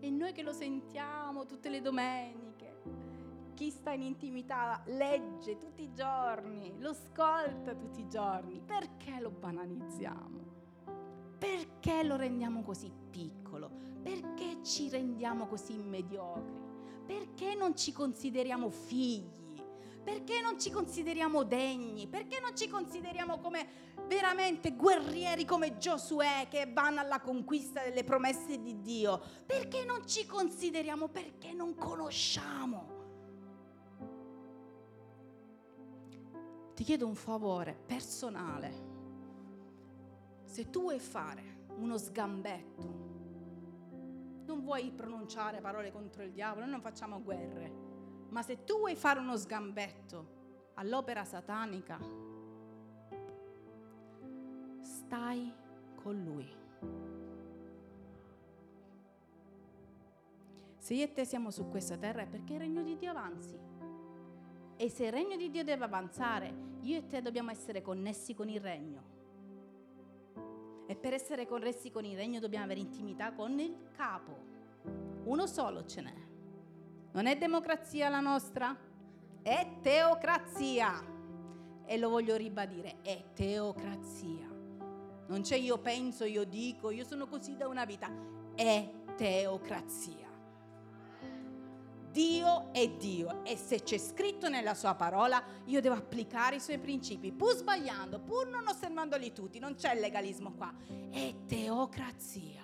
E 0.00 0.10
noi 0.10 0.32
che 0.32 0.42
lo 0.42 0.52
sentiamo 0.52 1.46
tutte 1.46 1.68
le 1.68 1.80
domeniche, 1.80 2.82
chi 3.54 3.70
sta 3.70 3.92
in 3.92 4.02
intimità 4.02 4.82
legge 4.86 5.58
tutti 5.58 5.82
i 5.82 5.94
giorni, 5.94 6.74
lo 6.78 6.90
ascolta 6.90 7.74
tutti 7.74 8.00
i 8.00 8.08
giorni, 8.08 8.60
perché 8.60 9.18
lo 9.20 9.30
banalizziamo? 9.30 10.42
Perché 11.38 12.02
lo 12.02 12.16
rendiamo 12.16 12.62
così 12.62 12.92
piccolo? 13.10 13.70
Perché 14.02 14.62
ci 14.62 14.88
rendiamo 14.88 15.46
così 15.46 15.76
mediocri? 15.78 16.64
perché 17.04 17.54
non 17.54 17.76
ci 17.76 17.92
consideriamo 17.92 18.70
figli? 18.70 19.62
Perché 20.02 20.40
non 20.40 20.58
ci 20.58 20.70
consideriamo 20.70 21.44
degni? 21.44 22.06
Perché 22.06 22.40
non 22.40 22.56
ci 22.56 22.68
consideriamo 22.68 23.38
come 23.38 23.66
veramente 24.06 24.72
guerrieri 24.72 25.44
come 25.44 25.76
Giosuè 25.78 26.46
che 26.48 26.70
vanno 26.72 27.00
alla 27.00 27.20
conquista 27.20 27.82
delle 27.82 28.04
promesse 28.04 28.60
di 28.60 28.80
Dio? 28.80 29.20
Perché 29.46 29.84
non 29.84 30.06
ci 30.06 30.26
consideriamo? 30.26 31.08
Perché 31.08 31.52
non 31.52 31.74
conosciamo? 31.74 32.92
Ti 36.74 36.82
chiedo 36.82 37.06
un 37.06 37.14
favore 37.14 37.78
personale. 37.86 38.92
Se 40.44 40.70
tu 40.70 40.82
vuoi 40.82 40.98
fare 40.98 41.62
uno 41.76 41.96
sgambetto, 41.98 43.12
non 44.46 44.62
vuoi 44.62 44.90
pronunciare 44.90 45.60
parole 45.60 45.90
contro 45.90 46.22
il 46.22 46.32
diavolo, 46.32 46.62
noi 46.62 46.72
non 46.72 46.80
facciamo 46.80 47.22
guerre, 47.22 47.72
ma 48.28 48.42
se 48.42 48.64
tu 48.64 48.78
vuoi 48.78 48.96
fare 48.96 49.20
uno 49.20 49.36
sgambetto 49.36 50.72
all'opera 50.74 51.24
satanica, 51.24 51.98
stai 54.84 55.52
con 55.94 56.22
lui. 56.22 56.62
Se 60.76 60.92
io 60.92 61.04
e 61.04 61.12
te 61.12 61.24
siamo 61.24 61.50
su 61.50 61.68
questa 61.70 61.96
terra 61.96 62.22
è 62.22 62.26
perché 62.26 62.54
il 62.54 62.60
regno 62.60 62.82
di 62.82 62.96
Dio 62.96 63.10
avanzi. 63.10 63.58
E 64.76 64.88
se 64.90 65.06
il 65.06 65.12
regno 65.12 65.36
di 65.36 65.50
Dio 65.50 65.64
deve 65.64 65.84
avanzare, 65.84 66.52
io 66.82 66.98
e 66.98 67.06
te 67.06 67.22
dobbiamo 67.22 67.50
essere 67.50 67.80
connessi 67.80 68.34
con 68.34 68.48
il 68.48 68.60
regno. 68.60 69.12
E 70.86 70.94
per 70.94 71.14
essere 71.14 71.46
connessi 71.46 71.90
con 71.90 72.04
il 72.04 72.16
regno 72.16 72.38
dobbiamo 72.38 72.64
avere 72.64 72.80
intimità 72.80 73.32
con 73.32 73.58
il 73.58 73.74
capo. 73.96 74.36
Uno 75.24 75.46
solo 75.46 75.86
ce 75.86 76.02
n'è. 76.02 76.14
Non 77.12 77.26
è 77.26 77.38
democrazia 77.38 78.10
la 78.10 78.20
nostra? 78.20 78.76
È 79.40 79.78
teocrazia. 79.80 81.12
e 81.86 81.98
lo 81.98 82.08
voglio 82.08 82.36
ribadire, 82.36 82.96
è 83.02 83.22
teocrazia. 83.34 84.53
Non 85.26 85.42
c'è 85.42 85.56
io 85.56 85.78
penso, 85.78 86.24
io 86.24 86.44
dico, 86.44 86.90
io 86.90 87.04
sono 87.04 87.26
così 87.26 87.56
da 87.56 87.66
una 87.68 87.84
vita. 87.84 88.10
È 88.54 88.90
teocrazia. 89.16 90.24
Dio 92.14 92.72
è 92.72 92.88
Dio 92.90 93.44
e 93.44 93.56
se 93.56 93.82
c'è 93.82 93.98
scritto 93.98 94.48
nella 94.48 94.74
sua 94.74 94.94
parola 94.94 95.42
io 95.64 95.80
devo 95.80 95.96
applicare 95.96 96.56
i 96.56 96.60
suoi 96.60 96.78
principi, 96.78 97.32
pur 97.32 97.56
sbagliando, 97.56 98.20
pur 98.20 98.46
non 98.46 98.68
osservandoli 98.68 99.32
tutti, 99.32 99.58
non 99.58 99.74
c'è 99.74 99.98
legalismo 99.98 100.52
qua, 100.52 100.72
è 101.10 101.34
teocrazia. 101.44 102.62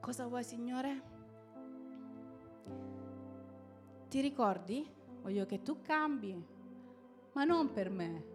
Cosa 0.00 0.26
vuoi 0.26 0.44
Signore? 0.44 1.02
Ti 4.08 4.20
ricordi? 4.20 4.86
Voglio 5.22 5.46
che 5.46 5.62
tu 5.62 5.80
cambi, 5.80 6.44
ma 7.32 7.44
non 7.44 7.72
per 7.72 7.88
me, 7.88 8.31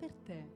per 0.00 0.14
te. 0.14 0.48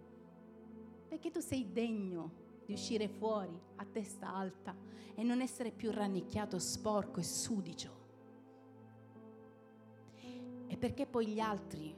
Perché 1.06 1.30
tu 1.30 1.40
sei 1.40 1.70
degno 1.70 2.42
di 2.64 2.72
uscire 2.72 3.08
fuori 3.08 3.60
a 3.76 3.84
testa 3.84 4.34
alta 4.34 4.74
e 5.14 5.22
non 5.22 5.42
essere 5.42 5.70
più 5.70 5.90
rannicchiato, 5.90 6.58
sporco 6.58 7.20
e 7.20 7.22
sudicio. 7.22 8.02
E 10.66 10.76
perché 10.78 11.06
poi 11.06 11.26
gli 11.26 11.40
altri 11.40 11.94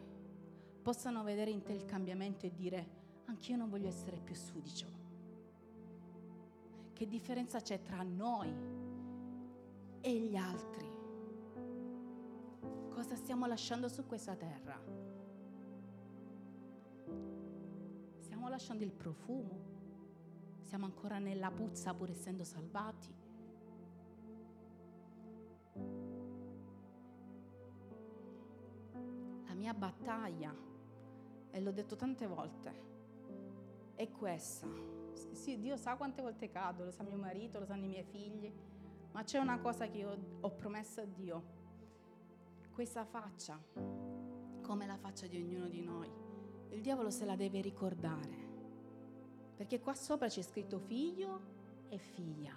possano 0.83 1.23
vedere 1.23 1.53
in 1.53 1.63
te 1.63 1.73
il 1.73 1.85
cambiamento 1.85 2.47
e 2.47 2.53
dire 2.53 3.05
anch'io 3.27 3.57
non 3.57 3.71
voglio 3.71 3.89
essere 3.89 4.19
più 4.19 4.35
sudicio. 4.35 5.05
Che 6.93 7.07
differenza 7.07 7.61
c'è 7.61 7.81
tra 7.81 8.03
noi 8.03 8.53
e 10.01 10.19
gli 10.19 10.37
altri? 10.37 10.91
Cosa 12.91 13.15
stiamo 13.15 13.47
lasciando 13.47 13.89
su 13.89 14.05
questa 14.07 14.35
terra? 14.35 15.16
Lasciando 18.57 18.85
il 18.85 18.93
profumo 18.93 19.75
siamo 20.63 20.87
ancora 20.87 21.19
nella 21.19 21.51
puzza 21.51 21.93
pur 21.93 22.09
essendo 22.09 22.43
salvati. 22.43 23.15
La 29.45 29.53
mia 29.53 29.75
battaglia, 29.75 30.55
e 31.51 31.61
l'ho 31.61 31.71
detto 31.71 31.97
tante 31.97 32.27
volte, 32.27 32.83
è 33.95 34.11
questa. 34.11 34.67
Sì, 35.33 35.59
Dio 35.59 35.77
sa 35.77 35.97
quante 35.97 36.23
volte 36.23 36.49
cado, 36.49 36.85
lo 36.85 36.91
sa 36.91 37.03
mio 37.03 37.19
marito, 37.19 37.59
lo 37.59 37.67
sanno 37.67 37.85
i 37.85 37.89
miei 37.89 38.05
figli, 38.05 38.51
ma 39.13 39.23
c'è 39.23 39.39
una 39.39 39.59
cosa 39.59 39.87
che 39.87 39.99
io 39.99 40.19
ho 40.41 40.51
promesso 40.51 41.03
a 41.03 41.05
Dio. 41.05 41.43
Questa 42.73 43.05
faccia, 43.05 43.63
come 44.63 44.87
la 44.87 44.97
faccia 44.97 45.27
di 45.27 45.37
ognuno 45.37 45.69
di 45.69 45.83
noi, 45.83 46.11
il 46.71 46.81
diavolo 46.81 47.11
se 47.11 47.27
la 47.27 47.37
deve 47.37 47.61
ricordare 47.61 48.46
perché 49.57 49.81
qua 49.81 49.95
sopra 49.95 50.29
c'è 50.29 50.43
scritto 50.43 50.79
figlio 50.79 51.41
e 51.89 51.99
figlia. 51.99 52.55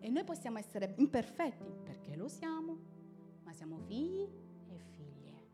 E 0.00 0.08
noi 0.08 0.24
possiamo 0.24 0.58
essere 0.58 0.94
imperfetti 0.98 1.72
perché 1.82 2.16
lo 2.16 2.28
siamo, 2.28 2.76
ma 3.44 3.52
siamo 3.52 3.78
figli 3.78 4.28
e 4.68 4.78
figlie. 4.78 5.46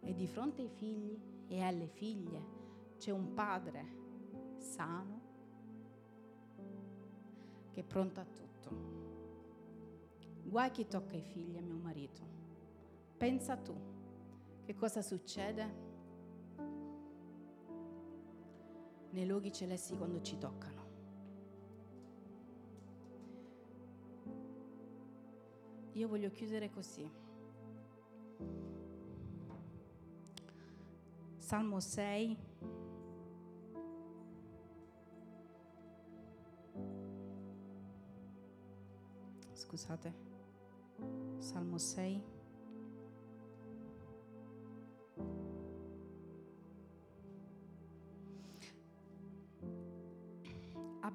E 0.00 0.14
di 0.14 0.26
fronte 0.26 0.62
ai 0.62 0.68
figli 0.68 1.18
e 1.46 1.62
alle 1.62 1.86
figlie 1.86 2.42
c'è 2.98 3.10
un 3.10 3.32
padre 3.32 4.02
sano 4.58 5.20
che 7.70 7.80
è 7.80 7.84
pronto 7.84 8.20
a 8.20 8.24
tutto. 8.24 8.70
Guai 10.42 10.70
chi 10.72 10.86
tocca 10.86 11.16
i 11.16 11.22
figli 11.22 11.56
a 11.56 11.62
mio 11.62 11.76
marito. 11.76 12.22
Pensa 13.16 13.56
tu 13.56 13.74
che 14.64 14.74
cosa 14.74 15.02
succede 15.02 15.93
nei 19.14 19.26
luoghi 19.26 19.52
celesti 19.52 19.96
quando 19.96 20.20
ci 20.20 20.36
toccano. 20.38 20.82
Io 25.92 26.08
voglio 26.08 26.30
chiudere 26.30 26.70
così. 26.70 27.08
Salmo 31.38 31.78
6. 31.78 32.36
Scusate. 39.52 40.14
Salmo 41.38 41.78
6. 41.78 42.33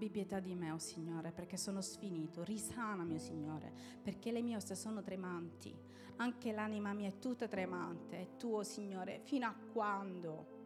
Pietà 0.09 0.39
di 0.39 0.55
me, 0.55 0.71
oh 0.71 0.77
Signore, 0.77 1.31
perché 1.31 1.57
sono 1.57 1.81
sfinito. 1.81 2.43
Risana, 2.43 3.03
mio 3.03 3.19
Signore, 3.19 3.71
perché 4.01 4.31
le 4.31 4.41
mie 4.41 4.55
ossa 4.55 4.75
sono 4.75 5.01
tremanti. 5.01 5.75
Anche 6.17 6.51
l'anima 6.51 6.93
mia 6.93 7.07
è 7.07 7.17
tutta 7.17 7.47
tremante. 7.47 8.19
E 8.19 8.35
tu, 8.37 8.53
oh 8.53 8.63
Signore, 8.63 9.21
fino 9.23 9.47
a 9.47 9.55
quando? 9.71 10.57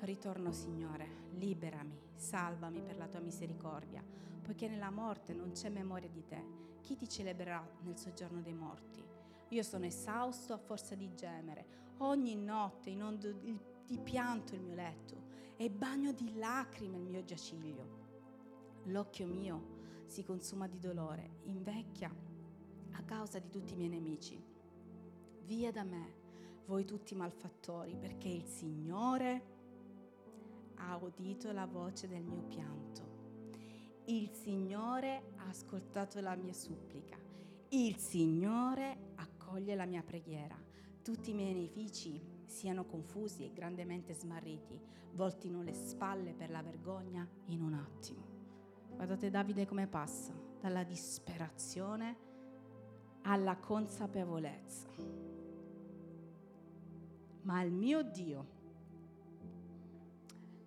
Ritorno, 0.00 0.52
Signore, 0.52 1.26
liberami, 1.32 1.98
salvami 2.14 2.80
per 2.82 2.96
la 2.96 3.08
tua 3.08 3.20
misericordia, 3.20 4.02
poiché 4.42 4.68
nella 4.68 4.90
morte 4.90 5.34
non 5.34 5.50
c'è 5.50 5.68
memoria 5.68 6.08
di 6.08 6.24
te. 6.26 6.42
Chi 6.80 6.96
ti 6.96 7.08
celebrerà 7.08 7.66
nel 7.82 7.98
soggiorno 7.98 8.40
dei 8.40 8.54
morti? 8.54 9.04
Io 9.48 9.62
sono 9.62 9.84
esausto 9.86 10.52
a 10.52 10.58
forza 10.58 10.94
di 10.94 11.12
gemere. 11.14 11.86
Ogni 11.98 12.36
notte 12.36 12.90
inondo 12.90 13.32
di 13.32 13.98
pianto 13.98 14.54
il 14.54 14.60
mio 14.60 14.74
letto 14.74 15.26
e 15.56 15.68
bagno 15.70 16.12
di 16.12 16.36
lacrime 16.36 16.98
il 16.98 17.06
mio 17.06 17.24
giaciglio. 17.24 17.97
L'occhio 18.88 19.26
mio 19.26 19.76
si 20.06 20.24
consuma 20.24 20.66
di 20.66 20.78
dolore, 20.78 21.40
invecchia 21.44 22.10
a 22.92 23.02
causa 23.02 23.38
di 23.38 23.50
tutti 23.50 23.74
i 23.74 23.76
miei 23.76 23.90
nemici. 23.90 24.42
Via 25.44 25.70
da 25.70 25.82
me, 25.82 26.14
voi 26.64 26.86
tutti 26.86 27.14
malfattori, 27.14 27.96
perché 27.96 28.28
il 28.28 28.46
Signore 28.46 29.56
ha 30.76 30.96
udito 30.96 31.52
la 31.52 31.66
voce 31.66 32.08
del 32.08 32.22
mio 32.22 32.42
pianto. 32.44 33.16
Il 34.06 34.30
Signore 34.30 35.32
ha 35.36 35.48
ascoltato 35.48 36.20
la 36.20 36.34
mia 36.34 36.54
supplica. 36.54 37.18
Il 37.68 37.96
Signore 37.96 39.12
accoglie 39.16 39.74
la 39.74 39.84
mia 39.84 40.02
preghiera. 40.02 40.56
Tutti 41.02 41.30
i 41.30 41.34
miei 41.34 41.52
nemici 41.52 42.18
siano 42.46 42.86
confusi 42.86 43.44
e 43.44 43.52
grandemente 43.52 44.14
smarriti, 44.14 44.80
voltino 45.12 45.62
le 45.62 45.74
spalle 45.74 46.32
per 46.32 46.48
la 46.48 46.62
vergogna 46.62 47.28
in 47.46 47.60
un 47.60 47.74
attimo. 47.74 48.37
Guardate 48.98 49.30
Davide 49.30 49.64
come 49.64 49.86
passa 49.86 50.32
dalla 50.60 50.82
disperazione 50.82 52.16
alla 53.22 53.56
consapevolezza. 53.56 54.88
Ma 57.42 57.62
il 57.62 57.70
mio 57.70 58.02
Dio 58.02 58.46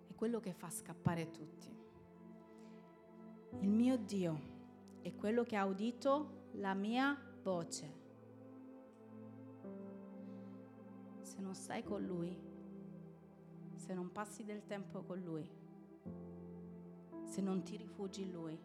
è 0.07 0.15
quello 0.15 0.39
che 0.39 0.53
fa 0.53 0.69
scappare 0.69 1.29
tutti. 1.29 1.75
Il 3.59 3.69
mio 3.69 3.97
Dio 3.97 4.39
è 5.01 5.13
quello 5.13 5.43
che 5.43 5.57
ha 5.57 5.65
udito 5.65 6.47
la 6.53 6.73
mia 6.73 7.13
voce. 7.43 7.93
Se 11.19 11.41
non 11.41 11.53
stai 11.53 11.83
con 11.83 12.01
Lui, 12.05 12.33
se 13.75 13.93
non 13.93 14.09
passi 14.09 14.45
del 14.45 14.65
tempo 14.65 15.03
con 15.03 15.19
Lui, 15.19 15.45
se 17.31 17.39
non 17.39 17.63
ti 17.63 17.77
rifugi 17.77 18.23
in 18.23 18.31
Lui, 18.33 18.59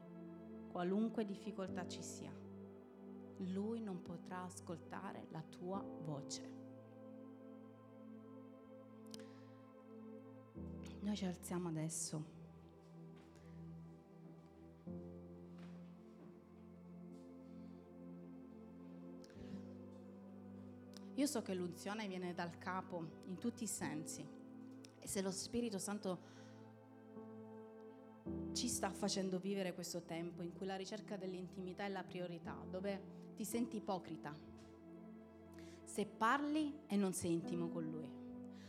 qualunque 0.73 1.25
difficoltà 1.25 1.87
ci 1.87 2.03
sia. 2.03 2.33
Lui 3.53 3.81
non 3.81 4.03
potrà 4.03 4.43
ascoltare 4.43 5.29
la 5.31 5.41
tua 5.41 5.81
voce. 5.81 6.51
Noi 11.01 11.15
ci 11.15 11.25
alziamo 11.25 11.69
adesso. 11.69 12.35
Io 21.15 21.27
so 21.27 21.41
che 21.43 21.55
l'unzione 21.55 22.09
viene 22.09 22.35
dal 22.35 22.59
capo 22.59 23.23
in 23.27 23.39
tutti 23.39 23.63
i 23.63 23.69
sensi 23.69 24.27
e 24.99 25.07
se 25.07 25.23
lo 25.23 25.31
Spirito 25.31 25.79
Santo 25.79 26.35
ci 28.57 28.69
sta 28.69 28.91
facendo 28.91 29.39
vivere 29.39 29.75
questo 29.75 30.03
tempo 30.03 30.41
in 30.43 30.55
cui 30.55 30.65
la 30.65 30.77
ricerca 30.77 31.17
dell'intimità 31.17 31.85
è 31.85 31.89
la 31.89 32.03
priorità, 32.03 32.57
dove 32.71 33.35
ti 33.37 33.45
senti 33.45 33.77
ipocrita 33.77 34.35
se 35.85 36.07
parli 36.07 36.81
e 36.87 36.97
non 36.97 37.13
sei 37.13 37.33
intimo 37.33 37.69
con 37.69 37.85
lui, 37.85 38.11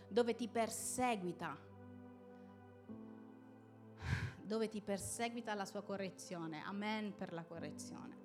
dove 0.09 0.35
ti 0.35 0.49
perseguita, 0.49 1.57
dove 4.43 4.67
ti 4.67 4.81
perseguita 4.81 5.53
la 5.53 5.65
sua 5.65 5.81
correzione. 5.81 6.61
Amen 6.63 7.13
per 7.15 7.33
la 7.33 7.43
correzione, 7.43 8.15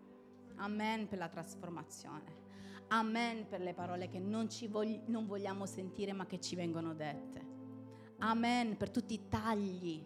amen 0.56 1.08
per 1.08 1.18
la 1.18 1.28
trasformazione. 1.28 2.40
Amen 2.88 3.46
per 3.48 3.62
le 3.62 3.72
parole 3.72 4.08
che 4.08 4.18
non, 4.18 4.48
vogli- 4.68 5.00
non 5.06 5.24
vogliamo 5.26 5.64
sentire 5.64 6.12
ma 6.12 6.26
che 6.26 6.38
ci 6.38 6.54
vengono 6.54 6.92
dette. 6.92 7.40
Amen 8.18 8.76
per 8.76 8.90
tutti 8.90 9.14
i 9.14 9.28
tagli 9.28 10.04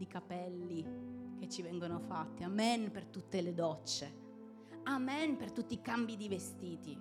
di 0.00 0.06
capelli 0.06 1.36
che 1.38 1.46
ci 1.50 1.60
vengono 1.60 2.00
fatti. 2.00 2.42
Amen 2.42 2.90
per 2.90 3.04
tutte 3.04 3.42
le 3.42 3.52
docce. 3.52 4.28
Amen 4.84 5.36
per 5.36 5.52
tutti 5.52 5.74
i 5.74 5.82
cambi 5.82 6.16
di 6.16 6.26
vestiti. 6.26 6.98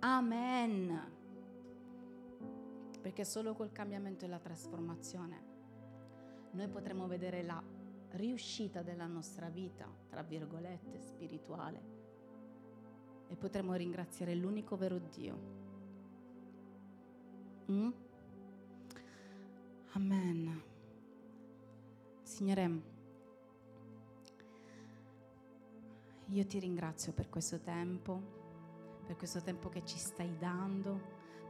Amen. 0.00 1.12
Perché 3.00 3.24
solo 3.24 3.54
col 3.54 3.70
cambiamento 3.70 4.24
e 4.24 4.28
la 4.28 4.40
trasformazione 4.40 5.52
noi 6.50 6.66
potremo 6.66 7.06
vedere 7.06 7.44
la 7.44 7.62
riuscita 8.10 8.82
della 8.82 9.06
nostra 9.06 9.48
vita, 9.48 9.88
tra 10.08 10.22
virgolette, 10.22 11.00
spirituale. 11.00 11.92
E 13.28 13.36
potremo 13.36 13.72
ringraziare 13.74 14.34
l'unico 14.34 14.76
vero 14.76 14.98
Dio. 14.98 15.38
Mm? 17.70 17.90
Amen. 19.92 20.72
Signore, 22.34 22.82
io 26.26 26.46
ti 26.46 26.58
ringrazio 26.58 27.12
per 27.12 27.28
questo 27.28 27.60
tempo, 27.60 28.20
per 29.06 29.14
questo 29.14 29.40
tempo 29.40 29.68
che 29.68 29.84
ci 29.84 29.98
stai 29.98 30.36
dando, 30.36 31.00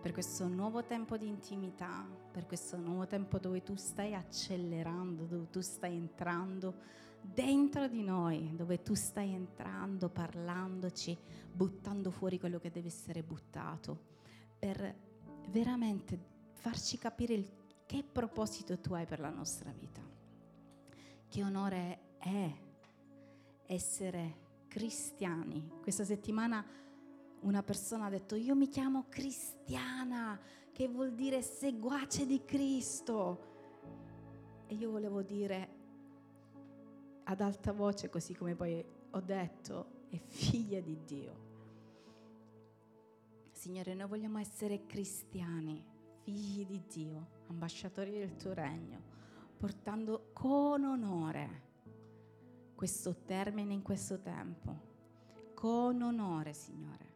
per 0.03 0.13
questo 0.13 0.47
nuovo 0.47 0.85
tempo 0.85 1.17
di 1.17 1.27
intimità, 1.27 2.07
per 2.31 2.45
questo 2.45 2.77
nuovo 2.77 3.07
tempo 3.07 3.39
dove 3.39 3.63
tu 3.63 3.75
stai 3.77 4.15
accelerando, 4.15 5.25
dove 5.25 5.49
tu 5.49 5.63
stai 5.63 5.97
entrando 5.97 6.75
dentro 7.23 7.89
di 7.89 8.03
noi, 8.03 8.55
dove 8.55 8.83
tu 8.83 8.93
stai 8.93 9.33
entrando, 9.33 10.11
parlandoci, 10.11 11.17
buttando 11.51 12.11
fuori 12.11 12.39
quello 12.39 12.59
che 12.59 12.71
deve 12.71 12.89
essere 12.89 13.23
buttato, 13.23 13.99
per 14.59 14.95
veramente 15.49 16.19
farci 16.53 16.99
capire 16.99 17.33
il, 17.33 17.51
che 17.87 18.05
proposito 18.05 18.79
tu 18.81 18.93
hai 18.93 19.07
per 19.07 19.21
la 19.21 19.31
nostra 19.31 19.73
vita. 19.73 20.14
Che 21.35 21.43
onore 21.43 21.99
è 22.19 22.49
essere 23.67 24.37
cristiani. 24.69 25.69
Questa 25.83 26.05
settimana 26.05 26.65
una 27.41 27.61
persona 27.65 28.05
ha 28.05 28.09
detto 28.09 28.37
io 28.37 28.55
mi 28.55 28.69
chiamo 28.69 29.07
cristiana, 29.09 30.39
che 30.71 30.87
vuol 30.87 31.13
dire 31.13 31.43
seguace 31.43 32.25
di 32.25 32.45
Cristo. 32.45 33.47
E 34.69 34.77
io 34.77 34.93
volevo 34.93 35.23
dire 35.23 35.69
ad 37.25 37.41
alta 37.41 37.73
voce, 37.73 38.09
così 38.09 38.33
come 38.37 38.55
poi 38.55 38.85
ho 39.11 39.21
detto, 39.21 40.05
è 40.11 40.19
figlia 40.19 40.81
di 40.81 41.03
Dio. 41.05 41.39
Signore, 43.51 43.93
noi 43.95 44.07
vogliamo 44.07 44.39
essere 44.39 44.87
cristiani, 44.87 45.85
figli 46.23 46.65
di 46.65 46.81
Dio, 46.87 47.27
ambasciatori 47.49 48.13
del 48.13 48.37
tuo 48.37 48.53
regno, 48.53 49.14
portando 49.65 50.29
con 50.35 50.85
onore 50.85 51.63
questo 52.75 53.23
termine 53.25 53.73
in 53.73 53.81
questo 53.81 54.21
tempo. 54.21 54.77
Con 55.55 56.03
onore, 56.03 56.53
Signore 56.53 57.14